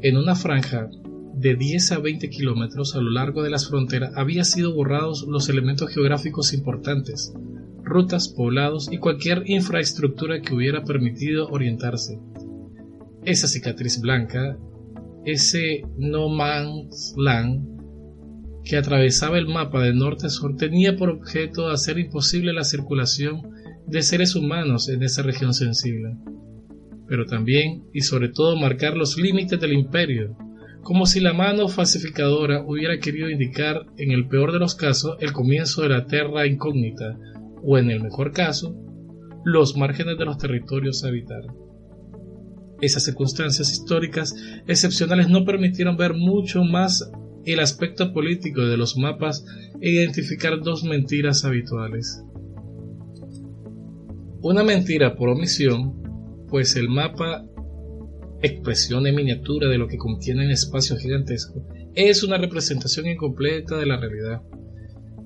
En 0.00 0.16
una 0.16 0.34
franja 0.34 0.88
de 1.36 1.54
10 1.54 1.92
a 1.92 1.98
20 1.98 2.30
kilómetros 2.30 2.96
a 2.96 3.00
lo 3.00 3.10
largo 3.10 3.42
de 3.42 3.50
las 3.50 3.68
fronteras 3.68 4.12
habían 4.16 4.46
sido 4.46 4.74
borrados 4.74 5.26
los 5.28 5.48
elementos 5.50 5.90
geográficos 5.92 6.54
importantes, 6.54 7.34
rutas, 7.84 8.28
poblados 8.28 8.90
y 8.90 8.98
cualquier 8.98 9.42
infraestructura 9.46 10.40
que 10.40 10.54
hubiera 10.54 10.82
permitido 10.84 11.48
orientarse. 11.48 12.18
Esa 13.24 13.48
cicatriz 13.48 14.00
blanca 14.00 14.56
ese 15.26 15.82
no 15.98 16.28
man's 16.28 17.12
land 17.18 17.76
que 18.64 18.76
atravesaba 18.76 19.38
el 19.38 19.48
mapa 19.48 19.82
de 19.82 19.92
norte 19.92 20.26
a 20.26 20.30
sur 20.30 20.56
tenía 20.56 20.96
por 20.96 21.10
objeto 21.10 21.68
hacer 21.68 21.98
imposible 21.98 22.52
la 22.52 22.64
circulación 22.64 23.42
de 23.86 24.02
seres 24.02 24.36
humanos 24.36 24.88
en 24.88 25.02
esa 25.02 25.22
región 25.22 25.52
sensible, 25.52 26.16
pero 27.08 27.26
también 27.26 27.84
y 27.92 28.00
sobre 28.02 28.28
todo 28.28 28.56
marcar 28.56 28.96
los 28.96 29.18
límites 29.18 29.60
del 29.60 29.72
imperio, 29.72 30.36
como 30.86 31.04
si 31.04 31.18
la 31.18 31.32
mano 31.32 31.66
falsificadora 31.66 32.62
hubiera 32.64 33.00
querido 33.00 33.28
indicar, 33.28 33.86
en 33.96 34.12
el 34.12 34.28
peor 34.28 34.52
de 34.52 34.60
los 34.60 34.76
casos, 34.76 35.16
el 35.18 35.32
comienzo 35.32 35.82
de 35.82 35.88
la 35.88 36.06
tierra 36.06 36.46
incógnita, 36.46 37.18
o 37.64 37.76
en 37.76 37.90
el 37.90 38.00
mejor 38.00 38.30
caso, 38.30 38.72
los 39.44 39.76
márgenes 39.76 40.16
de 40.16 40.24
los 40.24 40.38
territorios 40.38 41.02
a 41.02 41.08
habitar. 41.08 41.42
Esas 42.80 43.04
circunstancias 43.04 43.72
históricas 43.72 44.32
excepcionales 44.68 45.28
no 45.28 45.44
permitieron 45.44 45.96
ver 45.96 46.14
mucho 46.14 46.62
más 46.62 47.10
el 47.44 47.58
aspecto 47.58 48.12
político 48.12 48.60
de 48.60 48.76
los 48.76 48.96
mapas 48.96 49.44
e 49.80 49.90
identificar 49.90 50.60
dos 50.62 50.84
mentiras 50.84 51.44
habituales. 51.44 52.22
Una 54.40 54.62
mentira 54.62 55.16
por 55.16 55.30
omisión, 55.30 56.46
pues 56.48 56.76
el 56.76 56.88
mapa, 56.88 57.44
expresión 58.46 59.06
en 59.06 59.14
miniatura 59.14 59.68
de 59.68 59.78
lo 59.78 59.86
que 59.88 59.98
contiene 59.98 60.44
en 60.44 60.50
espacio 60.50 60.96
gigantesco, 60.96 61.66
es 61.94 62.22
una 62.22 62.38
representación 62.38 63.06
incompleta 63.06 63.76
de 63.76 63.86
la 63.86 63.98
realidad, 63.98 64.42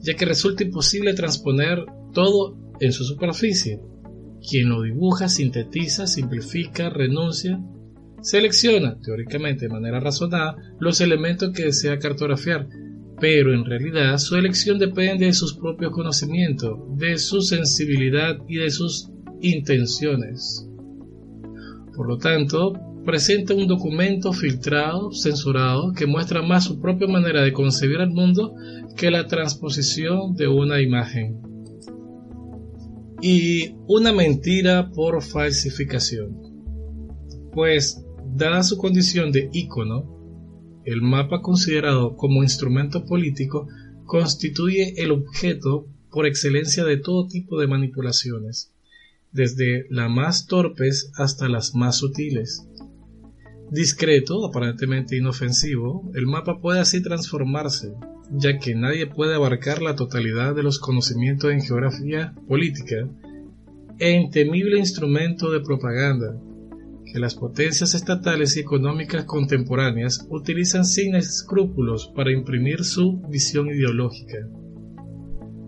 ya 0.00 0.14
que 0.14 0.24
resulta 0.24 0.64
imposible 0.64 1.14
transponer 1.14 1.84
todo 2.12 2.56
en 2.80 2.92
su 2.92 3.04
superficie, 3.04 3.80
quien 4.48 4.68
lo 4.68 4.82
dibuja, 4.82 5.28
sintetiza, 5.28 6.06
simplifica, 6.06 6.88
renuncia, 6.90 7.60
selecciona, 8.22 8.98
teóricamente 9.00 9.66
de 9.66 9.72
manera 9.72 10.00
razonada, 10.00 10.56
los 10.78 11.00
elementos 11.00 11.52
que 11.52 11.64
desea 11.64 11.98
cartografiar, 11.98 12.68
pero 13.20 13.52
en 13.52 13.64
realidad 13.64 14.16
su 14.18 14.36
elección 14.36 14.78
depende 14.78 15.26
de 15.26 15.32
sus 15.34 15.54
propios 15.54 15.92
conocimientos, 15.92 16.78
de 16.96 17.18
su 17.18 17.42
sensibilidad 17.42 18.38
y 18.48 18.56
de 18.56 18.70
sus 18.70 19.10
intenciones. 19.42 20.66
Por 21.94 22.08
lo 22.08 22.16
tanto, 22.16 22.72
presenta 23.04 23.54
un 23.54 23.66
documento 23.66 24.32
filtrado, 24.32 25.12
censurado, 25.12 25.92
que 25.92 26.06
muestra 26.06 26.42
más 26.42 26.64
su 26.64 26.80
propia 26.80 27.06
manera 27.06 27.42
de 27.42 27.52
concebir 27.52 28.00
el 28.00 28.10
mundo 28.10 28.54
que 28.96 29.10
la 29.10 29.26
transposición 29.26 30.34
de 30.34 30.48
una 30.48 30.80
imagen 30.80 31.40
y 33.22 33.76
una 33.86 34.12
mentira 34.12 34.90
por 34.90 35.22
falsificación. 35.22 36.36
Pues, 37.52 38.04
dada 38.34 38.62
su 38.62 38.78
condición 38.78 39.32
de 39.32 39.50
icono, 39.52 40.82
el 40.84 41.02
mapa 41.02 41.42
considerado 41.42 42.16
como 42.16 42.42
instrumento 42.42 43.04
político 43.04 43.68
constituye 44.06 44.94
el 45.02 45.12
objeto 45.12 45.86
por 46.10 46.26
excelencia 46.26 46.84
de 46.84 46.96
todo 46.96 47.28
tipo 47.28 47.60
de 47.60 47.66
manipulaciones, 47.66 48.72
desde 49.32 49.86
las 49.90 50.10
más 50.10 50.46
torpes 50.46 51.12
hasta 51.14 51.48
las 51.48 51.74
más 51.74 51.98
sutiles. 51.98 52.66
Discreto, 53.70 54.44
aparentemente 54.44 55.16
inofensivo, 55.16 56.10
el 56.14 56.26
mapa 56.26 56.60
puede 56.60 56.80
así 56.80 57.00
transformarse, 57.00 57.92
ya 58.32 58.58
que 58.58 58.74
nadie 58.74 59.06
puede 59.06 59.36
abarcar 59.36 59.80
la 59.80 59.94
totalidad 59.94 60.56
de 60.56 60.64
los 60.64 60.80
conocimientos 60.80 61.52
en 61.52 61.62
geografía 61.62 62.34
política, 62.48 63.08
en 64.00 64.30
temible 64.30 64.76
instrumento 64.76 65.52
de 65.52 65.60
propaganda, 65.60 66.36
que 67.12 67.20
las 67.20 67.36
potencias 67.36 67.94
estatales 67.94 68.56
y 68.56 68.60
económicas 68.60 69.24
contemporáneas 69.24 70.26
utilizan 70.30 70.84
sin 70.84 71.14
escrúpulos 71.14 72.10
para 72.16 72.32
imprimir 72.32 72.82
su 72.82 73.20
visión 73.28 73.68
ideológica. 73.68 74.48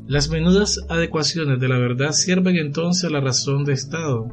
Las 0.09 0.28
menudas 0.28 0.80
adecuaciones 0.88 1.61
de 1.61 1.68
la 1.68 1.78
verdad 1.78 2.11
sirven 2.11 2.56
entonces 2.56 3.04
a 3.04 3.11
la 3.11 3.21
razón 3.21 3.64
de 3.64 3.75
Estado. 3.75 4.26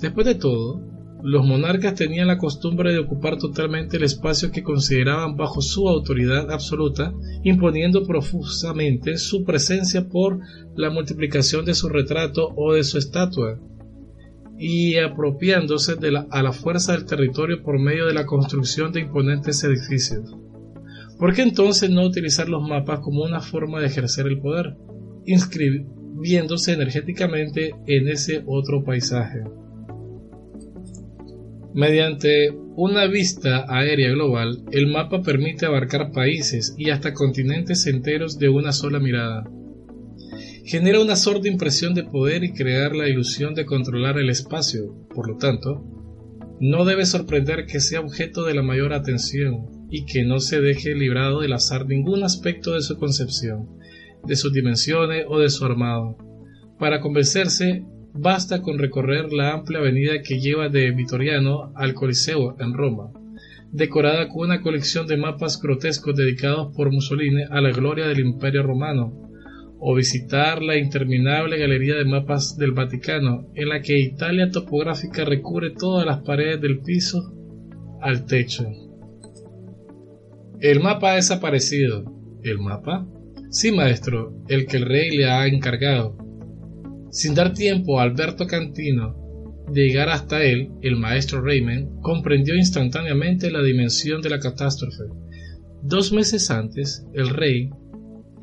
Después 0.00 0.26
de 0.26 0.34
todo, 0.36 0.95
los 1.28 1.44
monarcas 1.44 1.96
tenían 1.96 2.28
la 2.28 2.38
costumbre 2.38 2.92
de 2.92 3.00
ocupar 3.00 3.36
totalmente 3.36 3.96
el 3.96 4.04
espacio 4.04 4.52
que 4.52 4.62
consideraban 4.62 5.36
bajo 5.36 5.60
su 5.60 5.88
autoridad 5.88 6.52
absoluta, 6.52 7.12
imponiendo 7.42 8.06
profusamente 8.06 9.16
su 9.16 9.42
presencia 9.42 10.06
por 10.08 10.38
la 10.76 10.88
multiplicación 10.88 11.64
de 11.64 11.74
su 11.74 11.88
retrato 11.88 12.52
o 12.54 12.74
de 12.74 12.84
su 12.84 12.96
estatua, 12.96 13.58
y 14.56 14.98
apropiándose 14.98 15.96
de 15.96 16.12
la, 16.12 16.28
a 16.30 16.44
la 16.44 16.52
fuerza 16.52 16.92
del 16.92 17.06
territorio 17.06 17.60
por 17.60 17.80
medio 17.80 18.06
de 18.06 18.14
la 18.14 18.24
construcción 18.24 18.92
de 18.92 19.00
imponentes 19.00 19.64
edificios. 19.64 20.32
¿Por 21.18 21.34
qué 21.34 21.42
entonces 21.42 21.90
no 21.90 22.06
utilizar 22.06 22.48
los 22.48 22.62
mapas 22.62 23.00
como 23.00 23.24
una 23.24 23.40
forma 23.40 23.80
de 23.80 23.86
ejercer 23.86 24.28
el 24.28 24.38
poder, 24.38 24.76
inscribiéndose 25.24 26.74
energéticamente 26.74 27.74
en 27.88 28.06
ese 28.06 28.44
otro 28.46 28.84
paisaje? 28.84 29.42
Mediante 31.76 32.56
una 32.74 33.06
vista 33.06 33.66
aérea 33.68 34.08
global, 34.08 34.64
el 34.72 34.86
mapa 34.86 35.20
permite 35.20 35.66
abarcar 35.66 36.10
países 36.10 36.74
y 36.78 36.88
hasta 36.88 37.12
continentes 37.12 37.86
enteros 37.86 38.38
de 38.38 38.48
una 38.48 38.72
sola 38.72 38.98
mirada. 38.98 39.44
Genera 40.64 41.02
una 41.02 41.16
sorda 41.16 41.50
impresión 41.50 41.92
de 41.92 42.04
poder 42.04 42.44
y 42.44 42.54
crear 42.54 42.96
la 42.96 43.10
ilusión 43.10 43.52
de 43.52 43.66
controlar 43.66 44.16
el 44.16 44.30
espacio. 44.30 45.06
Por 45.14 45.28
lo 45.28 45.36
tanto, 45.36 45.84
no 46.60 46.86
debe 46.86 47.04
sorprender 47.04 47.66
que 47.66 47.80
sea 47.80 48.00
objeto 48.00 48.44
de 48.44 48.54
la 48.54 48.62
mayor 48.62 48.94
atención 48.94 49.86
y 49.90 50.06
que 50.06 50.24
no 50.24 50.40
se 50.40 50.62
deje 50.62 50.94
librado 50.94 51.42
del 51.42 51.52
azar 51.52 51.84
ningún 51.84 52.24
aspecto 52.24 52.72
de 52.72 52.80
su 52.80 52.96
concepción, 52.96 53.68
de 54.24 54.34
sus 54.36 54.50
dimensiones 54.50 55.26
o 55.28 55.38
de 55.38 55.50
su 55.50 55.66
armado. 55.66 56.16
Para 56.78 57.00
convencerse 57.00 57.84
Basta 58.18 58.62
con 58.62 58.78
recorrer 58.78 59.32
la 59.32 59.52
amplia 59.52 59.80
avenida 59.80 60.22
que 60.22 60.40
lleva 60.40 60.68
de 60.68 60.90
Vitoriano 60.90 61.72
al 61.74 61.92
Coliseo 61.92 62.56
en 62.58 62.72
Roma, 62.72 63.12
decorada 63.72 64.28
con 64.28 64.46
una 64.46 64.62
colección 64.62 65.06
de 65.06 65.18
mapas 65.18 65.60
grotescos 65.60 66.16
dedicados 66.16 66.74
por 66.74 66.90
Mussolini 66.90 67.42
a 67.50 67.60
la 67.60 67.72
gloria 67.72 68.06
del 68.06 68.20
Imperio 68.20 68.62
Romano, 68.62 69.26
o 69.78 69.94
visitar 69.94 70.62
la 70.62 70.78
interminable 70.78 71.58
galería 71.58 71.96
de 71.96 72.06
mapas 72.06 72.56
del 72.56 72.72
Vaticano, 72.72 73.48
en 73.54 73.68
la 73.68 73.80
que 73.80 73.98
Italia 73.98 74.50
topográfica 74.50 75.26
recubre 75.26 75.70
todas 75.70 76.06
las 76.06 76.22
paredes 76.22 76.60
del 76.62 76.80
piso 76.80 77.34
al 78.00 78.24
techo. 78.24 78.66
El 80.60 80.80
mapa 80.80 81.12
ha 81.12 81.16
desaparecido. 81.16 82.04
¿El 82.42 82.58
mapa? 82.60 83.06
Sí, 83.50 83.72
maestro, 83.72 84.42
el 84.48 84.66
que 84.66 84.78
el 84.78 84.86
rey 84.86 85.10
le 85.10 85.26
ha 85.26 85.46
encargado. 85.46 86.16
Sin 87.10 87.34
dar 87.34 87.52
tiempo 87.52 87.98
a 87.98 88.02
Alberto 88.02 88.46
Cantino 88.46 89.26
de 89.72 89.84
llegar 89.86 90.08
hasta 90.08 90.44
él, 90.44 90.70
el 90.82 90.96
maestro 90.96 91.42
Raymond 91.42 92.00
comprendió 92.00 92.54
instantáneamente 92.54 93.50
la 93.50 93.62
dimensión 93.62 94.22
de 94.22 94.30
la 94.30 94.38
catástrofe. 94.38 95.04
Dos 95.82 96.12
meses 96.12 96.50
antes, 96.50 97.04
el 97.14 97.28
rey 97.28 97.70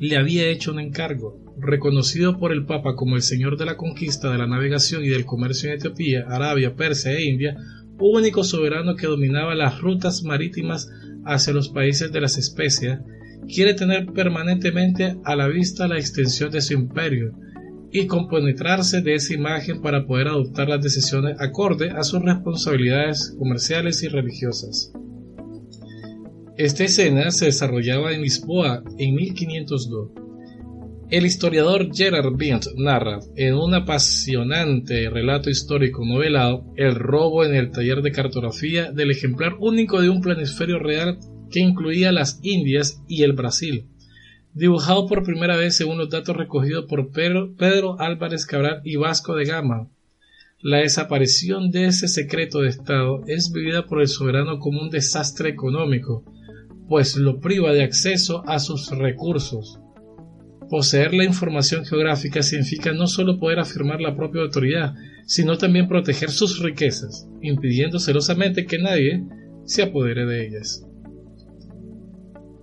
le 0.00 0.16
había 0.16 0.48
hecho 0.48 0.72
un 0.72 0.80
encargo, 0.80 1.42
reconocido 1.58 2.38
por 2.38 2.52
el 2.52 2.66
Papa 2.66 2.94
como 2.94 3.16
el 3.16 3.22
señor 3.22 3.56
de 3.56 3.64
la 3.64 3.76
conquista 3.76 4.30
de 4.30 4.38
la 4.38 4.46
navegación 4.46 5.04
y 5.04 5.08
del 5.08 5.24
comercio 5.24 5.70
en 5.70 5.76
Etiopía, 5.76 6.26
Arabia, 6.28 6.74
Persia 6.74 7.12
e 7.12 7.24
India, 7.24 7.56
único 7.98 8.44
soberano 8.44 8.96
que 8.96 9.06
dominaba 9.06 9.54
las 9.54 9.80
rutas 9.80 10.24
marítimas 10.24 10.90
hacia 11.24 11.52
los 11.52 11.68
países 11.68 12.12
de 12.12 12.20
las 12.20 12.36
especias, 12.36 13.00
quiere 13.46 13.74
tener 13.74 14.06
permanentemente 14.12 15.16
a 15.24 15.36
la 15.36 15.48
vista 15.48 15.88
la 15.88 15.98
extensión 15.98 16.50
de 16.50 16.60
su 16.60 16.74
imperio, 16.74 17.32
y 17.94 18.08
compenetrarse 18.08 19.02
de 19.02 19.14
esa 19.14 19.34
imagen 19.34 19.80
para 19.80 20.04
poder 20.04 20.26
adoptar 20.26 20.68
las 20.68 20.82
decisiones 20.82 21.40
acorde 21.40 21.90
a 21.90 22.02
sus 22.02 22.20
responsabilidades 22.22 23.36
comerciales 23.38 24.02
y 24.02 24.08
religiosas. 24.08 24.92
Esta 26.56 26.82
escena 26.82 27.30
se 27.30 27.44
desarrollaba 27.44 28.12
en 28.12 28.22
Lisboa 28.22 28.82
en 28.98 29.14
1502. 29.14 30.10
El 31.08 31.24
historiador 31.24 31.94
Gerard 31.94 32.36
Bint 32.36 32.64
narra 32.76 33.20
en 33.36 33.54
un 33.54 33.74
apasionante 33.74 35.08
relato 35.08 35.48
histórico 35.48 36.04
novelado 36.04 36.64
el 36.76 36.96
robo 36.96 37.44
en 37.44 37.54
el 37.54 37.70
taller 37.70 38.02
de 38.02 38.10
cartografía 38.10 38.90
del 38.90 39.12
ejemplar 39.12 39.54
único 39.60 40.02
de 40.02 40.08
un 40.08 40.20
planisferio 40.20 40.80
real 40.80 41.20
que 41.48 41.60
incluía 41.60 42.10
las 42.10 42.40
Indias 42.42 43.00
y 43.06 43.22
el 43.22 43.34
Brasil 43.34 43.86
dibujado 44.54 45.08
por 45.08 45.24
primera 45.24 45.56
vez 45.56 45.76
según 45.76 45.98
los 45.98 46.08
datos 46.08 46.36
recogidos 46.36 46.86
por 46.86 47.10
Pedro, 47.10 47.96
Álvarez 47.98 48.46
Cabral 48.46 48.80
y 48.84 48.96
Vasco 48.96 49.34
de 49.34 49.44
Gama. 49.44 49.88
La 50.60 50.78
desaparición 50.78 51.70
de 51.70 51.86
ese 51.86 52.08
secreto 52.08 52.60
de 52.60 52.68
Estado 52.68 53.22
es 53.26 53.52
vivida 53.52 53.84
por 53.84 54.00
el 54.00 54.08
soberano 54.08 54.60
como 54.60 54.80
un 54.80 54.90
desastre 54.90 55.50
económico, 55.50 56.24
pues 56.88 57.16
lo 57.16 57.40
priva 57.40 57.72
de 57.72 57.82
acceso 57.82 58.42
a 58.46 58.58
sus 58.60 58.90
recursos. 58.90 59.80
Poseer 60.70 61.12
la 61.12 61.24
información 61.24 61.84
geográfica 61.84 62.42
significa 62.42 62.92
no 62.92 63.06
solo 63.06 63.38
poder 63.38 63.58
afirmar 63.58 64.00
la 64.00 64.16
propia 64.16 64.42
autoridad, 64.42 64.94
sino 65.26 65.58
también 65.58 65.88
proteger 65.88 66.30
sus 66.30 66.60
riquezas, 66.60 67.28
impidiendo 67.42 67.98
celosamente 67.98 68.66
que 68.66 68.78
nadie 68.78 69.24
se 69.64 69.82
apodere 69.82 70.24
de 70.24 70.46
ellas. 70.46 70.86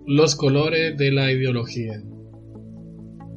Los 0.07 0.35
colores 0.35 0.97
de 0.97 1.11
la 1.11 1.31
ideología. 1.31 2.01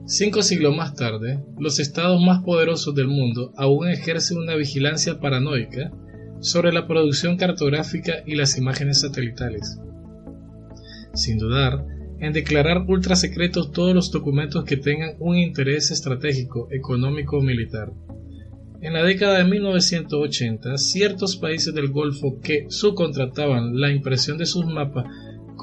Cinco 0.06 0.42
siglos 0.42 0.74
más 0.74 0.94
tarde, 0.94 1.44
los 1.58 1.78
estados 1.78 2.22
más 2.22 2.42
poderosos 2.42 2.94
del 2.94 3.06
mundo 3.06 3.52
aún 3.56 3.88
ejercen 3.88 4.38
una 4.38 4.54
vigilancia 4.54 5.20
paranoica 5.20 5.92
sobre 6.40 6.72
la 6.72 6.86
producción 6.86 7.36
cartográfica 7.36 8.22
y 8.26 8.34
las 8.34 8.56
imágenes 8.56 9.00
satelitales. 9.00 9.78
Sin 11.12 11.36
dudar 11.36 11.84
en 12.18 12.32
declarar 12.32 12.86
ultrasecretos 12.88 13.70
todos 13.70 13.94
los 13.94 14.10
documentos 14.10 14.64
que 14.64 14.78
tengan 14.78 15.16
un 15.18 15.36
interés 15.36 15.90
estratégico, 15.90 16.68
económico 16.70 17.38
o 17.38 17.42
militar. 17.42 17.92
En 18.80 18.94
la 18.94 19.02
década 19.02 19.38
de 19.38 19.44
1980, 19.44 20.78
ciertos 20.78 21.36
países 21.36 21.74
del 21.74 21.88
Golfo 21.88 22.40
que 22.40 22.66
subcontrataban 22.70 23.78
la 23.78 23.90
impresión 23.90 24.38
de 24.38 24.46
sus 24.46 24.66
mapas 24.66 25.04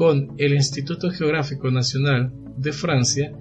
con 0.02 0.34
el 0.40 0.56
Instituto 0.56 1.12
Geográfico 1.12 1.70
Nacional 1.70 2.34
de 2.58 2.72
Francia 2.72 3.34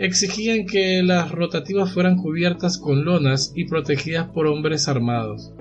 exigían 0.00 0.66
que 0.66 1.00
las 1.04 1.30
rotativas 1.30 1.92
fueran 1.92 2.16
cubiertas 2.16 2.76
con 2.76 3.04
lonas 3.04 3.52
y 3.54 3.66
protegidas 3.66 4.26
por 4.30 4.48
hombres 4.48 4.88
armados, 4.88 5.52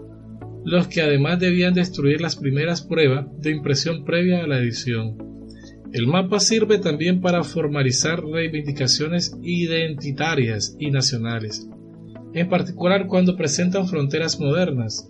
los 0.66 0.88
que 0.88 1.04
además 1.04 1.40
debían 1.40 1.76
destruir 1.76 2.22
las 2.22 2.38
primeras 2.38 2.82
pruebas 2.82 3.28
de 3.40 3.52
impresión 3.52 4.04
previa 4.04 4.44
a 4.44 4.48
la 4.48 4.58
edición. 4.58 5.16
El 5.94 6.08
mapa 6.08 6.40
sirve 6.40 6.80
también 6.80 7.22
para 7.22 7.44
formalizar 7.44 8.26
reivindicaciones 8.26 9.38
identitarias 9.44 10.76
y 10.80 10.90
nacionales, 10.90 11.70
en 12.34 12.50
particular 12.50 13.06
cuando 13.06 13.36
presentan 13.36 13.88
fronteras 13.88 14.40
modernas, 14.40 15.08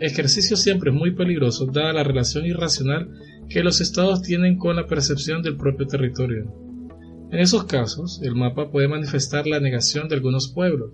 ejercicio 0.00 0.56
siempre 0.56 0.92
muy 0.92 1.14
peligroso 1.14 1.66
dada 1.66 1.92
la 1.92 2.04
relación 2.04 2.46
irracional 2.46 3.10
que 3.48 3.62
los 3.62 3.80
estados 3.80 4.22
tienen 4.22 4.58
con 4.58 4.76
la 4.76 4.86
percepción 4.86 5.42
del 5.42 5.56
propio 5.56 5.86
territorio. 5.86 6.52
En 7.30 7.40
esos 7.40 7.64
casos, 7.64 8.20
el 8.22 8.34
mapa 8.34 8.70
puede 8.70 8.88
manifestar 8.88 9.46
la 9.46 9.60
negación 9.60 10.08
de 10.08 10.16
algunos 10.16 10.48
pueblos. 10.52 10.92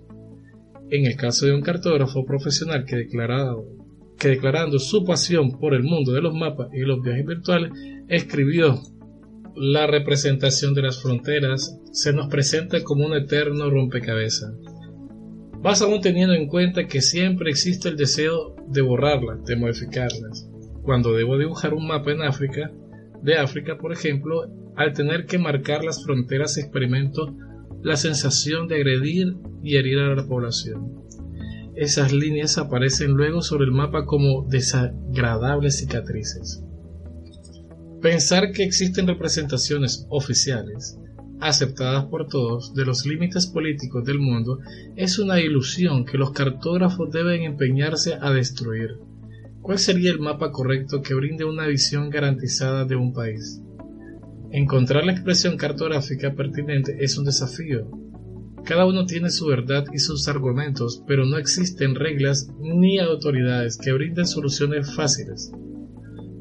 En 0.89 1.05
el 1.05 1.15
caso 1.15 1.45
de 1.45 1.53
un 1.53 1.61
cartógrafo 1.61 2.25
profesional 2.25 2.85
que, 2.85 3.07
declarando 4.27 4.79
su 4.79 5.03
pasión 5.03 5.57
por 5.59 5.73
el 5.73 5.83
mundo 5.83 6.13
de 6.13 6.21
los 6.21 6.33
mapas 6.33 6.69
y 6.73 6.81
los 6.81 7.01
viajes 7.01 7.25
virtuales, 7.25 7.71
escribió 8.07 8.81
la 9.55 9.87
representación 9.87 10.73
de 10.73 10.81
las 10.81 11.01
fronteras 11.01 11.79
se 11.91 12.11
nos 12.11 12.27
presenta 12.27 12.83
como 12.83 13.05
un 13.05 13.13
eterno 13.13 13.69
rompecabezas. 13.69 14.53
Vas 15.61 15.81
aún 15.81 16.01
teniendo 16.01 16.33
en 16.33 16.47
cuenta 16.47 16.87
que 16.87 17.01
siempre 17.01 17.49
existe 17.49 17.87
el 17.87 17.95
deseo 17.95 18.55
de 18.67 18.81
borrarlas, 18.81 19.43
de 19.45 19.55
modificarlas 19.55 20.49
cuando 20.85 21.13
debo 21.13 21.37
dibujar 21.37 21.73
un 21.73 21.87
mapa 21.87 22.11
en 22.11 22.21
África, 22.21 22.71
de 23.21 23.37
África, 23.37 23.77
por 23.77 23.91
ejemplo, 23.91 24.47
al 24.75 24.93
tener 24.93 25.25
que 25.25 25.39
marcar 25.39 25.83
las 25.83 26.03
fronteras 26.03 26.57
experimento 26.57 27.35
la 27.81 27.97
sensación 27.97 28.67
de 28.67 28.75
agredir 28.75 29.35
y 29.63 29.77
herir 29.77 29.99
a 29.99 30.15
la 30.15 30.27
población. 30.27 31.03
Esas 31.75 32.13
líneas 32.13 32.57
aparecen 32.57 33.11
luego 33.11 33.41
sobre 33.41 33.65
el 33.65 33.71
mapa 33.71 34.05
como 34.05 34.43
desagradables 34.47 35.79
cicatrices. 35.79 36.63
Pensar 38.01 38.51
que 38.51 38.63
existen 38.63 39.07
representaciones 39.07 40.07
oficiales, 40.09 40.97
aceptadas 41.39 42.05
por 42.05 42.27
todos, 42.27 42.73
de 42.73 42.85
los 42.85 43.05
límites 43.05 43.47
políticos 43.47 44.05
del 44.05 44.19
mundo 44.19 44.59
es 44.95 45.19
una 45.19 45.39
ilusión 45.41 46.05
que 46.05 46.17
los 46.17 46.31
cartógrafos 46.31 47.11
deben 47.11 47.43
empeñarse 47.43 48.17
a 48.19 48.31
destruir 48.31 48.97
¿Cuál 49.65 49.79
sería 49.79 50.11
el 50.11 50.19
mapa 50.19 50.51
correcto 50.51 51.01
que 51.01 51.15
brinde 51.15 51.43
una 51.43 51.65
visión 51.65 52.11
garantizada 52.11 52.85
de 52.85 52.95
un 52.95 53.13
país? 53.13 53.63
Encontrar 54.51 55.03
la 55.07 55.13
expresión 55.13 55.57
cartográfica 55.57 56.35
pertinente 56.35 56.97
es 56.99 57.17
un 57.17 57.25
desafío. 57.25 57.89
Cada 58.63 58.85
uno 58.85 59.07
tiene 59.07 59.31
su 59.31 59.47
verdad 59.47 59.85
y 59.91 59.97
sus 59.97 60.27
argumentos, 60.27 61.01
pero 61.07 61.25
no 61.25 61.39
existen 61.39 61.95
reglas 61.95 62.47
ni 62.59 62.99
autoridades 62.99 63.79
que 63.79 63.91
brinden 63.91 64.27
soluciones 64.27 64.93
fáciles. 64.93 65.51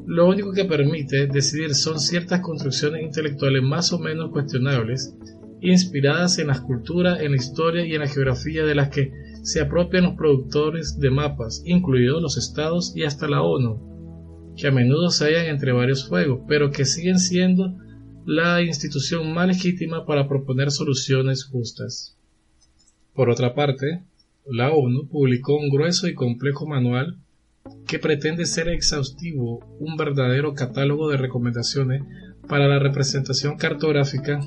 Lo 0.06 0.28
único 0.28 0.52
que 0.52 0.66
permite 0.66 1.26
decidir 1.26 1.74
son 1.74 2.00
ciertas 2.00 2.40
construcciones 2.40 3.04
intelectuales 3.04 3.62
más 3.62 3.90
o 3.94 3.98
menos 3.98 4.32
cuestionables, 4.32 5.14
inspiradas 5.62 6.38
en 6.38 6.48
la 6.48 6.60
cultura, 6.60 7.22
en 7.22 7.30
la 7.30 7.38
historia 7.38 7.86
y 7.86 7.94
en 7.94 8.00
la 8.00 8.06
geografía 8.06 8.66
de 8.66 8.74
las 8.74 8.90
que 8.90 9.12
se 9.44 9.60
apropian 9.60 10.04
los 10.04 10.14
productores 10.14 10.98
de 10.98 11.10
mapas, 11.10 11.62
incluidos 11.64 12.20
los 12.20 12.36
estados 12.36 12.92
y 12.96 13.04
hasta 13.04 13.28
la 13.28 13.42
ONU, 13.42 14.54
que 14.56 14.66
a 14.66 14.72
menudo 14.72 15.10
se 15.10 15.26
hallan 15.26 15.46
entre 15.46 15.72
varios 15.72 16.08
fuegos, 16.08 16.40
pero 16.48 16.70
que 16.70 16.84
siguen 16.84 17.18
siendo 17.18 17.76
la 18.24 18.62
institución 18.62 19.32
más 19.34 19.46
legítima 19.46 20.06
para 20.06 20.26
proponer 20.26 20.70
soluciones 20.70 21.44
justas. 21.44 22.16
Por 23.12 23.28
otra 23.28 23.54
parte, 23.54 24.02
la 24.46 24.72
ONU 24.72 25.08
publicó 25.08 25.56
un 25.56 25.68
grueso 25.68 26.08
y 26.08 26.14
complejo 26.14 26.66
manual 26.66 27.18
que 27.86 27.98
pretende 27.98 28.46
ser 28.46 28.68
exhaustivo, 28.68 29.60
un 29.78 29.96
verdadero 29.96 30.54
catálogo 30.54 31.10
de 31.10 31.18
recomendaciones 31.18 32.02
para 32.48 32.66
la 32.66 32.78
representación 32.78 33.56
cartográfica. 33.56 34.40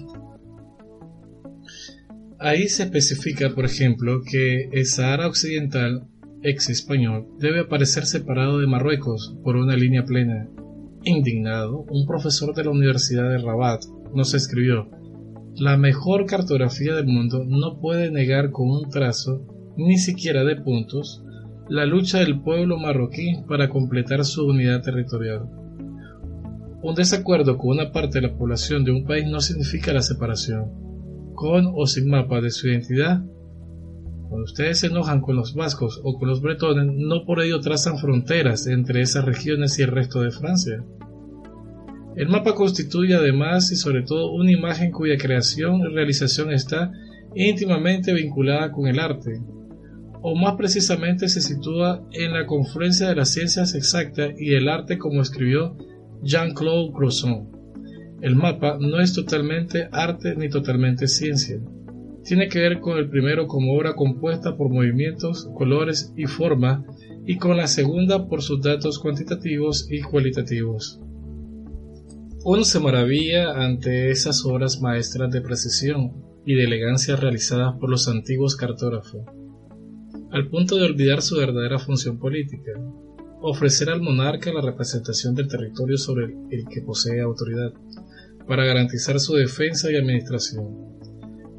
Ahí 2.40 2.68
se 2.68 2.84
especifica, 2.84 3.50
por 3.50 3.66
ejemplo, 3.66 4.22
que 4.24 4.70
el 4.72 4.86
Sahara 4.86 5.28
Occidental, 5.28 6.08
ex 6.44 6.70
español, 6.70 7.26
debe 7.40 7.62
aparecer 7.62 8.06
separado 8.06 8.60
de 8.60 8.68
Marruecos 8.68 9.36
por 9.44 9.56
una 9.56 9.76
línea 9.76 10.04
plena. 10.04 10.48
Indignado, 11.04 11.86
un 11.90 12.06
profesor 12.06 12.54
de 12.54 12.64
la 12.64 12.70
Universidad 12.70 13.28
de 13.28 13.40
Rabat 13.40 13.82
nos 14.14 14.36
escribió 14.36 14.88
La 15.56 15.78
mejor 15.78 16.28
cartografía 16.28 16.94
del 16.94 17.08
mundo 17.08 17.44
no 17.44 17.80
puede 17.80 18.12
negar 18.12 18.52
con 18.52 18.70
un 18.70 18.90
trazo, 18.90 19.74
ni 19.76 19.98
siquiera 19.98 20.44
de 20.44 20.58
puntos, 20.58 21.24
la 21.70 21.88
lucha 21.88 22.20
del 22.20 22.42
pueblo 22.42 22.78
marroquí 22.78 23.38
para 23.48 23.68
completar 23.68 24.24
su 24.26 24.46
unidad 24.46 24.84
territorial. 24.84 25.50
Un 26.84 26.94
desacuerdo 26.94 27.58
con 27.58 27.72
una 27.72 27.92
parte 27.92 28.22
de 28.22 28.28
la 28.28 28.38
población 28.38 28.84
de 28.84 28.92
un 28.92 29.06
país 29.06 29.26
no 29.26 29.42
significa 29.42 29.92
la 29.92 30.04
separación. 30.04 30.87
Con 31.38 31.72
o 31.76 31.86
sin 31.86 32.10
mapa 32.10 32.42
de 32.42 32.50
su 32.50 32.68
identidad, 32.68 33.22
cuando 34.28 34.46
ustedes 34.46 34.80
se 34.80 34.88
enojan 34.88 35.22
con 35.22 35.36
los 35.36 35.54
vascos 35.54 36.02
o 36.04 36.18
con 36.18 36.30
los 36.30 36.42
bretones, 36.42 36.88
no 36.88 37.26
por 37.26 37.44
ello 37.44 37.60
trazan 37.60 38.00
fronteras 38.00 38.66
entre 38.66 39.04
esas 39.04 39.24
regiones 39.24 39.78
y 39.78 39.84
el 39.84 39.90
resto 39.90 40.24
de 40.24 40.32
Francia. 40.32 40.84
El 42.16 42.30
mapa 42.30 42.56
constituye 42.56 43.14
además 43.14 43.72
y 43.72 43.76
sobre 43.76 44.02
todo 44.02 44.32
una 44.32 44.52
imagen 44.52 44.92
cuya 44.92 45.16
creación 45.16 45.82
y 45.82 45.94
realización 45.94 46.52
está 46.52 46.92
íntimamente 47.36 48.16
vinculada 48.16 48.72
con 48.72 48.88
el 48.88 49.00
arte, 49.00 49.40
o 50.24 50.34
más 50.34 50.56
precisamente 50.56 51.30
se 51.30 51.42
sitúa 51.42 52.04
en 52.14 52.34
la 52.34 52.48
confluencia 52.48 53.10
de 53.10 53.16
las 53.16 53.30
ciencias 53.30 53.76
exactas 53.76 54.32
y 54.40 54.56
el 54.56 54.70
arte 54.70 54.98
como 54.98 55.22
escribió 55.22 55.78
Jean-Claude 56.24 56.94
Crozon. 56.94 57.57
El 58.22 58.36
mapa 58.36 58.78
no 58.80 59.00
es 59.00 59.14
totalmente 59.14 59.90
arte 59.92 60.36
ni 60.36 60.50
totalmente 60.50 61.08
ciencia. 61.08 61.60
Tiene 62.24 62.50
que 62.50 62.60
ver 62.60 62.80
con 62.80 62.98
el 62.98 63.10
primero 63.10 63.48
como 63.48 63.74
obra 63.74 63.96
compuesta 63.96 64.58
por 64.58 64.70
movimientos, 64.70 65.50
colores 65.56 66.14
y 66.16 66.26
forma, 66.26 66.86
y 67.26 67.38
con 67.38 67.58
la 67.58 67.68
segunda 67.68 68.28
por 68.28 68.42
sus 68.42 68.62
datos 68.62 69.00
cuantitativos 69.00 69.88
y 69.90 70.02
cualitativos. 70.02 71.00
Uno 72.44 72.64
se 72.64 72.80
maravilla 72.80 73.64
ante 73.64 74.10
esas 74.10 74.46
obras 74.46 74.82
maestras 74.82 75.32
de 75.32 75.42
precisión 75.42 76.24
y 76.46 76.56
de 76.56 76.64
elegancia 76.64 77.16
realizadas 77.16 77.76
por 77.80 77.90
los 77.90 78.08
antiguos 78.08 78.56
cartógrafos 78.56 79.22
al 80.32 80.50
punto 80.50 80.76
de 80.76 80.86
olvidar 80.86 81.22
su 81.22 81.38
verdadera 81.38 81.80
función 81.80 82.20
política, 82.20 82.74
ofrecer 83.42 83.90
al 83.90 84.02
monarca 84.02 84.52
la 84.52 84.62
representación 84.62 85.36
del 85.36 85.48
territorio 85.48 85.98
sobre 85.98 86.36
el 86.50 86.68
que 86.68 86.82
posee 86.82 87.22
autoridad, 87.22 87.74
para 88.48 88.66
garantizar 88.66 89.20
su 89.20 89.36
defensa 89.36 89.92
y 89.92 89.96
administración. 89.96 90.88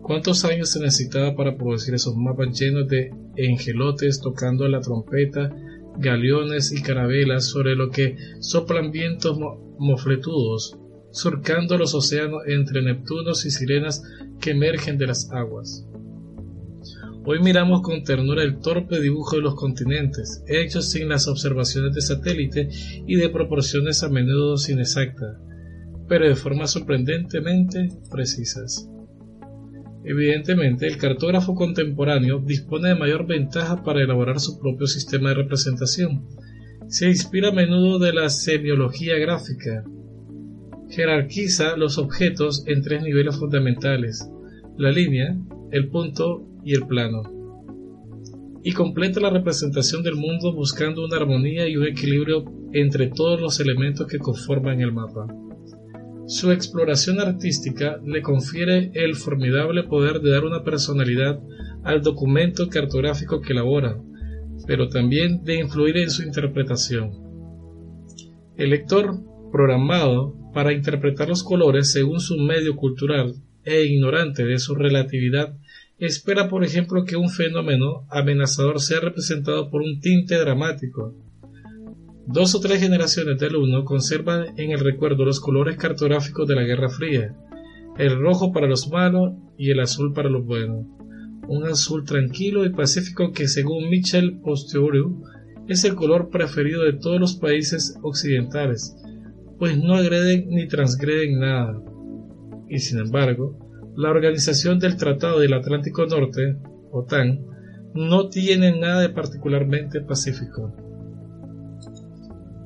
¿Cuántos 0.03 0.45
años 0.45 0.71
se 0.71 0.81
necesitaba 0.81 1.37
para 1.37 1.57
producir 1.57 1.95
esos 1.95 2.17
mapas 2.17 2.59
llenos 2.59 2.89
de 2.89 3.13
engelotes 3.37 4.21
tocando 4.21 4.67
la 4.67 4.81
trompeta, 4.81 5.55
galeones 5.99 6.73
y 6.73 6.83
carabelas 6.83 7.45
sobre 7.45 7.77
lo 7.77 7.91
que 7.91 8.17
soplan 8.41 8.91
vientos 8.91 9.39
mofletudos, 9.79 10.79
surcando 11.11 11.77
los 11.77 11.95
océanos 11.95 12.43
entre 12.47 12.83
Neptunos 12.83 13.45
y 13.45 13.51
sirenas 13.51 14.03
que 14.41 14.53
emergen 14.53 14.97
de 14.97 15.09
las 15.09 15.31
aguas? 15.31 15.87
Hoy 17.27 17.41
miramos 17.43 17.83
con 17.83 18.05
ternura 18.05 18.43
el 18.43 18.61
torpe 18.61 19.01
dibujo 19.01 19.37
de 19.37 19.43
los 19.43 19.55
continentes, 19.55 20.43
hechos 20.47 20.91
sin 20.91 21.11
las 21.11 21.29
observaciones 21.29 21.93
de 21.93 22.01
satélite 22.01 22.71
y 23.07 23.17
de 23.17 23.29
proporciones 23.29 24.03
a 24.03 24.09
menudo 24.09 24.55
inexactas, 24.67 25.37
pero 26.09 26.27
de 26.27 26.35
forma 26.35 26.67
sorprendentemente 26.67 27.91
precisas. 28.11 28.89
Evidentemente, 30.05 30.87
el 30.87 30.97
cartógrafo 30.97 31.55
contemporáneo 31.55 32.39
dispone 32.39 32.89
de 32.89 32.95
mayor 32.95 33.27
ventaja 33.27 33.83
para 33.83 34.03
elaborar 34.03 34.41
su 34.41 34.59
propio 34.59 34.87
sistema 34.87 35.29
de 35.29 35.35
representación. 35.35 36.25
Se 36.87 37.09
inspira 37.09 37.49
a 37.49 37.53
menudo 37.53 37.99
de 37.99 38.15
la 38.15 38.31
semiología 38.31 39.19
gráfica. 39.19 39.85
Jerarquiza 40.89 41.77
los 41.77 41.99
objetos 41.99 42.65
en 42.67 42.81
tres 42.81 43.03
niveles 43.03 43.37
fundamentales, 43.37 44.27
la 44.79 44.91
línea, 44.91 45.37
el 45.71 45.89
punto 45.89 46.47
y 46.65 46.73
el 46.75 46.87
plano, 46.87 47.23
y 48.63 48.73
completa 48.73 49.21
la 49.21 49.31
representación 49.31 50.03
del 50.03 50.15
mundo 50.15 50.55
buscando 50.55 51.05
una 51.05 51.17
armonía 51.17 51.69
y 51.69 51.77
un 51.77 51.87
equilibrio 51.87 52.45
entre 52.73 53.09
todos 53.09 53.41
los 53.41 53.61
elementos 53.61 54.07
que 54.07 54.19
conforman 54.19 54.81
el 54.81 54.93
mapa. 54.93 55.27
Su 56.29 56.53
exploración 56.53 57.21
artística 57.21 57.99
le 58.05 58.21
confiere 58.21 58.91
el 58.93 59.15
formidable 59.15 59.85
poder 59.85 60.21
de 60.21 60.31
dar 60.31 60.45
una 60.45 60.63
personalidad 60.63 61.41
al 61.85 62.03
documento 62.03 62.69
cartográfico 62.69 63.41
que 63.41 63.55
elabora, 63.55 63.99
pero 64.67 64.91
también 64.91 65.43
de 65.43 65.59
influir 65.59 65.97
en 65.97 66.11
su 66.11 66.23
interpretación. 66.23 67.13
El 68.59 68.69
lector, 68.69 69.15
programado 69.51 70.37
para 70.53 70.75
interpretar 70.75 71.31
los 71.31 71.43
colores 71.43 71.93
según 71.93 72.21
su 72.21 72.37
medio 72.37 72.77
cultural 72.77 73.37
e 73.65 73.85
ignorante 73.85 74.45
de 74.45 74.59
su 74.59 74.75
relatividad, 74.75 75.57
espera, 75.99 76.51
por 76.51 76.63
ejemplo, 76.63 77.07
que 77.07 77.17
un 77.17 77.31
fenómeno 77.31 78.07
amenazador 78.11 78.83
sea 78.83 79.01
representado 79.01 79.71
por 79.71 79.81
un 79.81 79.99
tinte 79.99 80.37
dramático. 80.37 81.15
Dos 82.31 82.55
o 82.55 82.61
tres 82.61 82.83
generaciones 82.83 83.39
de 83.39 83.47
alumnos 83.47 83.85
conservan 83.85 84.49
en 84.59 84.71
el 84.71 84.81
recuerdo 84.81 85.25
los 85.25 85.41
colores 85.41 85.79
cartográficos 85.79 86.47
de 86.47 86.57
la 86.57 86.63
Guerra 86.63 86.91
Fría, 86.91 87.35
el 87.97 88.21
rojo 88.21 88.53
para 88.53 88.67
los 88.67 88.91
malos 88.91 89.33
y 89.57 89.71
el 89.71 89.81
azul 89.81 90.13
para 90.13 90.29
los 90.29 90.45
buenos. 90.45 90.85
Un 91.49 91.65
azul 91.65 92.05
tranquilo 92.05 92.67
y 92.67 92.69
pacífico 92.69 93.33
que, 93.33 93.49
según 93.49 93.89
Michel 93.89 94.41
Posteuriu, 94.45 95.23
es 95.69 95.85
el 95.85 95.95
color 95.95 96.29
preferido 96.29 96.83
de 96.83 96.93
todos 96.93 97.19
los 97.19 97.37
países 97.37 97.99
occidentales, 98.03 98.95
pues 99.59 99.79
no 99.79 99.95
agreden 99.95 100.51
ni 100.51 100.69
transgreden 100.69 101.41
nada. 101.41 101.83
Y 102.69 102.81
sin 102.81 102.99
embargo, 102.99 103.59
la 103.97 104.11
Organización 104.11 104.79
del 104.79 104.99
Tratado 104.99 105.41
del 105.41 105.55
Atlántico 105.55 106.05
Norte, 106.05 106.59
OTAN, 106.93 107.41
no 107.95 108.29
tiene 108.29 108.79
nada 108.79 109.01
de 109.01 109.09
particularmente 109.09 110.03
pacífico. 110.03 110.88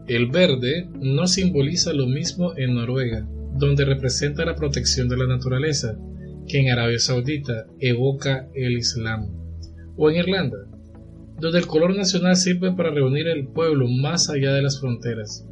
El 0.08 0.26
verde 0.26 0.88
no 1.00 1.26
simboliza 1.26 1.92
lo 1.92 2.06
mismo 2.06 2.54
en 2.56 2.74
Noruega, 2.74 3.28
donde 3.54 3.84
representa 3.84 4.44
la 4.44 4.56
protección 4.56 5.08
de 5.08 5.16
la 5.16 5.26
naturaleza, 5.26 5.96
que 6.48 6.58
en 6.58 6.70
Arabia 6.70 6.98
Saudita 6.98 7.66
evoca 7.78 8.48
el 8.54 8.72
Islam, 8.72 9.28
o 9.96 10.10
en 10.10 10.16
Irlanda, 10.16 10.58
donde 11.38 11.58
el 11.58 11.66
color 11.66 11.96
nacional 11.96 12.36
sirve 12.36 12.72
para 12.72 12.90
reunir 12.90 13.28
el 13.28 13.46
pueblo 13.46 13.86
más 13.88 14.28
allá 14.28 14.52
de 14.52 14.62
las 14.62 14.80
fronteras. 14.80 15.46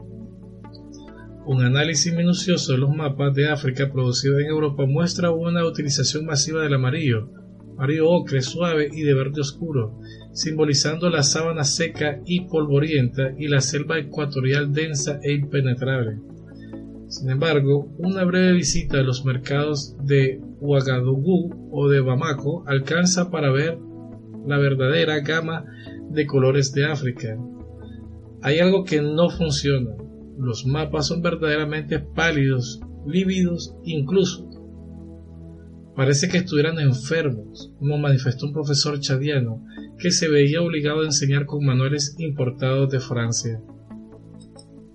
Un 1.47 1.63
análisis 1.63 2.13
minucioso 2.13 2.73
de 2.73 2.79
los 2.79 2.95
mapas 2.95 3.35
de 3.35 3.49
África 3.49 3.91
producidos 3.91 4.41
en 4.41 4.47
Europa 4.47 4.85
muestra 4.87 5.31
una 5.31 5.65
utilización 5.65 6.27
masiva 6.27 6.63
del 6.63 6.75
amarillo, 6.75 7.31
amarillo 7.73 8.11
ocre 8.11 8.43
suave 8.43 8.89
y 8.93 9.03
de 9.03 9.15
verde 9.15 9.41
oscuro, 9.41 9.99
simbolizando 10.33 11.11
la 11.11 11.23
sábana 11.23 11.65
seca 11.65 12.21
y 12.27 12.43
polvorienta 12.43 13.33
y 13.39 13.49
la 13.49 13.61
selva 13.61 13.99
ecuatorial 13.99 14.73
densa 14.73 15.19
e 15.23 15.33
impenetrable. 15.33 16.19
Sin 17.09 17.31
embargo, 17.31 17.93
una 17.99 18.25
breve 18.25 18.53
visita 18.53 18.99
a 18.99 19.03
los 19.03 19.25
mercados 19.25 19.97
de 20.05 20.41
Ouagadougou 20.61 21.71
o 21.73 21.89
de 21.89 22.01
Bamako 22.01 22.65
alcanza 22.67 23.31
para 23.31 23.51
ver 23.51 23.79
la 24.47 24.59
verdadera 24.59 25.21
gama 25.21 25.65
de 26.11 26.27
colores 26.27 26.73
de 26.73 26.87
África, 26.87 27.39
Hay 28.43 28.59
algo 28.59 28.85
que 28.85 29.03
no 29.03 29.29
funciona. 29.29 29.91
Los 30.39 30.65
mapas 30.65 31.09
son 31.09 31.21
verdaderamente 31.21 31.99
pálidos, 31.99 32.81
lívidos, 33.07 33.77
incluso. 33.85 34.49
Parece 35.97 36.29
que 36.29 36.39
estuvieran 36.39 36.79
enfermos, 36.79 37.73
como 37.79 37.99
manifestó 37.99 38.47
un 38.47 38.53
profesor 38.53 39.01
chadiano 39.01 39.65
que 39.99 40.11
se 40.11 40.29
veía 40.29 40.63
obligado 40.63 41.01
a 41.01 41.07
enseñar 41.07 41.47
con 41.47 41.65
manuales 41.65 42.15
importados 42.19 42.91
de 42.91 43.01
Francia. 43.01 43.61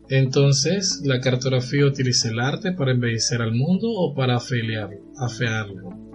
Entonces, 0.10 1.02
¿la 1.04 1.20
cartografía 1.20 1.86
utiliza 1.86 2.30
el 2.30 2.40
arte 2.40 2.72
para 2.72 2.92
embellecer 2.92 3.42
al 3.42 3.54
mundo 3.54 3.90
o 3.90 4.14
para 4.14 4.38
afearlo? 4.38 6.06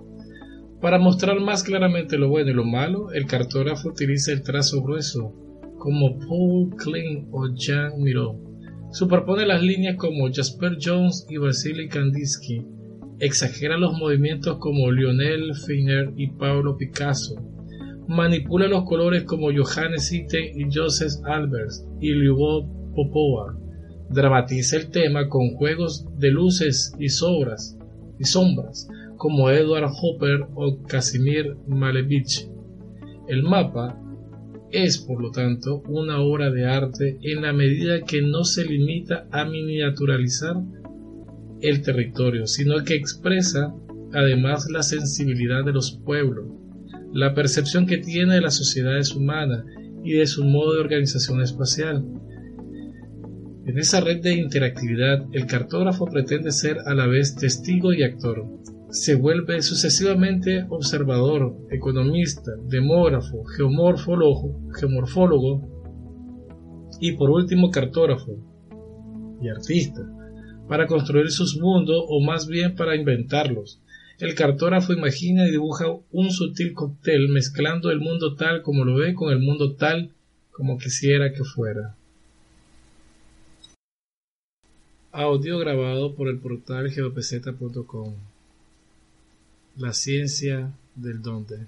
Para 0.80 0.98
mostrar 0.98 1.40
más 1.40 1.62
claramente 1.62 2.16
lo 2.16 2.28
bueno 2.28 2.50
y 2.50 2.54
lo 2.54 2.64
malo, 2.64 3.12
el 3.12 3.26
cartógrafo 3.26 3.88
utiliza 3.90 4.32
el 4.32 4.42
trazo 4.42 4.82
grueso, 4.82 5.34
como 5.78 6.18
Paul 6.18 6.74
Klein 6.76 7.28
o 7.32 7.48
Jean 7.54 8.00
Miró. 8.00 8.38
Superpone 8.92 9.44
las 9.46 9.62
líneas 9.62 9.96
como 9.96 10.32
Jasper 10.32 10.78
Jones 10.80 11.26
y 11.28 11.36
Vasily 11.36 11.88
Kandinsky. 11.88 12.64
Exagera 13.20 13.76
los 13.76 13.92
movimientos 13.98 14.58
como 14.58 14.90
Lionel 14.90 15.54
Feiner 15.54 16.12
y 16.16 16.28
Pablo 16.28 16.76
Picasso. 16.76 17.36
Manipula 18.08 18.66
los 18.66 18.84
colores 18.84 19.24
como 19.24 19.50
Johannes 19.52 20.10
Itten 20.12 20.58
y 20.58 20.74
Joseph 20.74 21.24
Albers 21.24 21.86
y 22.00 22.12
Lyubov 22.12 22.66
Popova 22.94 23.56
dramatiza 24.10 24.76
el 24.76 24.90
tema 24.90 25.28
con 25.28 25.50
juegos 25.50 26.06
de 26.18 26.30
luces 26.30 26.92
y 26.98 27.04
y 27.04 28.24
sombras 28.24 28.88
como 29.16 29.50
Edward 29.50 29.90
Hopper 30.02 30.46
o 30.54 30.82
Casimir 30.82 31.56
Malevich. 31.68 32.48
El 33.28 33.42
mapa 33.42 34.00
es, 34.72 34.98
por 34.98 35.22
lo 35.22 35.30
tanto, 35.30 35.82
una 35.88 36.20
obra 36.20 36.50
de 36.50 36.66
arte 36.66 37.18
en 37.22 37.42
la 37.42 37.52
medida 37.52 38.00
que 38.02 38.22
no 38.22 38.44
se 38.44 38.64
limita 38.64 39.28
a 39.30 39.44
miniaturalizar 39.44 40.56
el 41.62 41.82
territorio, 41.82 42.46
sino 42.46 42.82
que 42.84 42.94
expresa 42.94 43.74
además 44.12 44.68
la 44.70 44.82
sensibilidad 44.82 45.64
de 45.64 45.72
los 45.72 46.00
pueblos, 46.04 46.46
la 47.12 47.34
percepción 47.34 47.86
que 47.86 47.98
tiene 47.98 48.34
de 48.34 48.40
las 48.40 48.56
sociedades 48.56 49.14
humanas 49.14 49.64
y 50.02 50.12
de 50.12 50.26
su 50.26 50.44
modo 50.44 50.74
de 50.74 50.80
organización 50.80 51.42
espacial, 51.42 52.04
en 53.70 53.78
esa 53.78 54.00
red 54.00 54.20
de 54.20 54.34
interactividad, 54.34 55.26
el 55.32 55.46
cartógrafo 55.46 56.06
pretende 56.06 56.50
ser 56.50 56.78
a 56.86 56.94
la 56.94 57.06
vez 57.06 57.36
testigo 57.36 57.92
y 57.92 58.02
actor. 58.02 58.44
Se 58.88 59.14
vuelve 59.14 59.62
sucesivamente 59.62 60.66
observador, 60.70 61.56
economista, 61.70 62.50
demógrafo, 62.64 63.44
geomorfólogo, 63.44 64.58
geomorfólogo 64.76 65.68
y 67.00 67.12
por 67.12 67.30
último 67.30 67.70
cartógrafo 67.70 68.32
y 69.40 69.48
artista, 69.48 70.00
para 70.70 70.86
construir 70.86 71.32
sus 71.32 71.56
mundos 71.56 72.04
o 72.06 72.20
más 72.20 72.46
bien 72.46 72.76
para 72.76 72.94
inventarlos. 72.94 73.80
El 74.20 74.36
cartógrafo 74.36 74.92
imagina 74.92 75.48
y 75.48 75.50
dibuja 75.50 75.86
un 76.12 76.30
sutil 76.30 76.74
cóctel 76.74 77.28
mezclando 77.28 77.90
el 77.90 77.98
mundo 77.98 78.36
tal 78.36 78.62
como 78.62 78.84
lo 78.84 78.94
ve 78.94 79.12
con 79.14 79.32
el 79.32 79.40
mundo 79.40 79.74
tal 79.74 80.12
como 80.52 80.78
quisiera 80.78 81.32
que 81.32 81.42
fuera. 81.42 81.96
Audio 85.10 85.58
grabado 85.58 86.14
por 86.14 86.28
el 86.28 86.38
portal. 86.38 86.88
La 89.76 89.92
ciencia 89.92 90.72
del 90.94 91.20
dónde. 91.20 91.66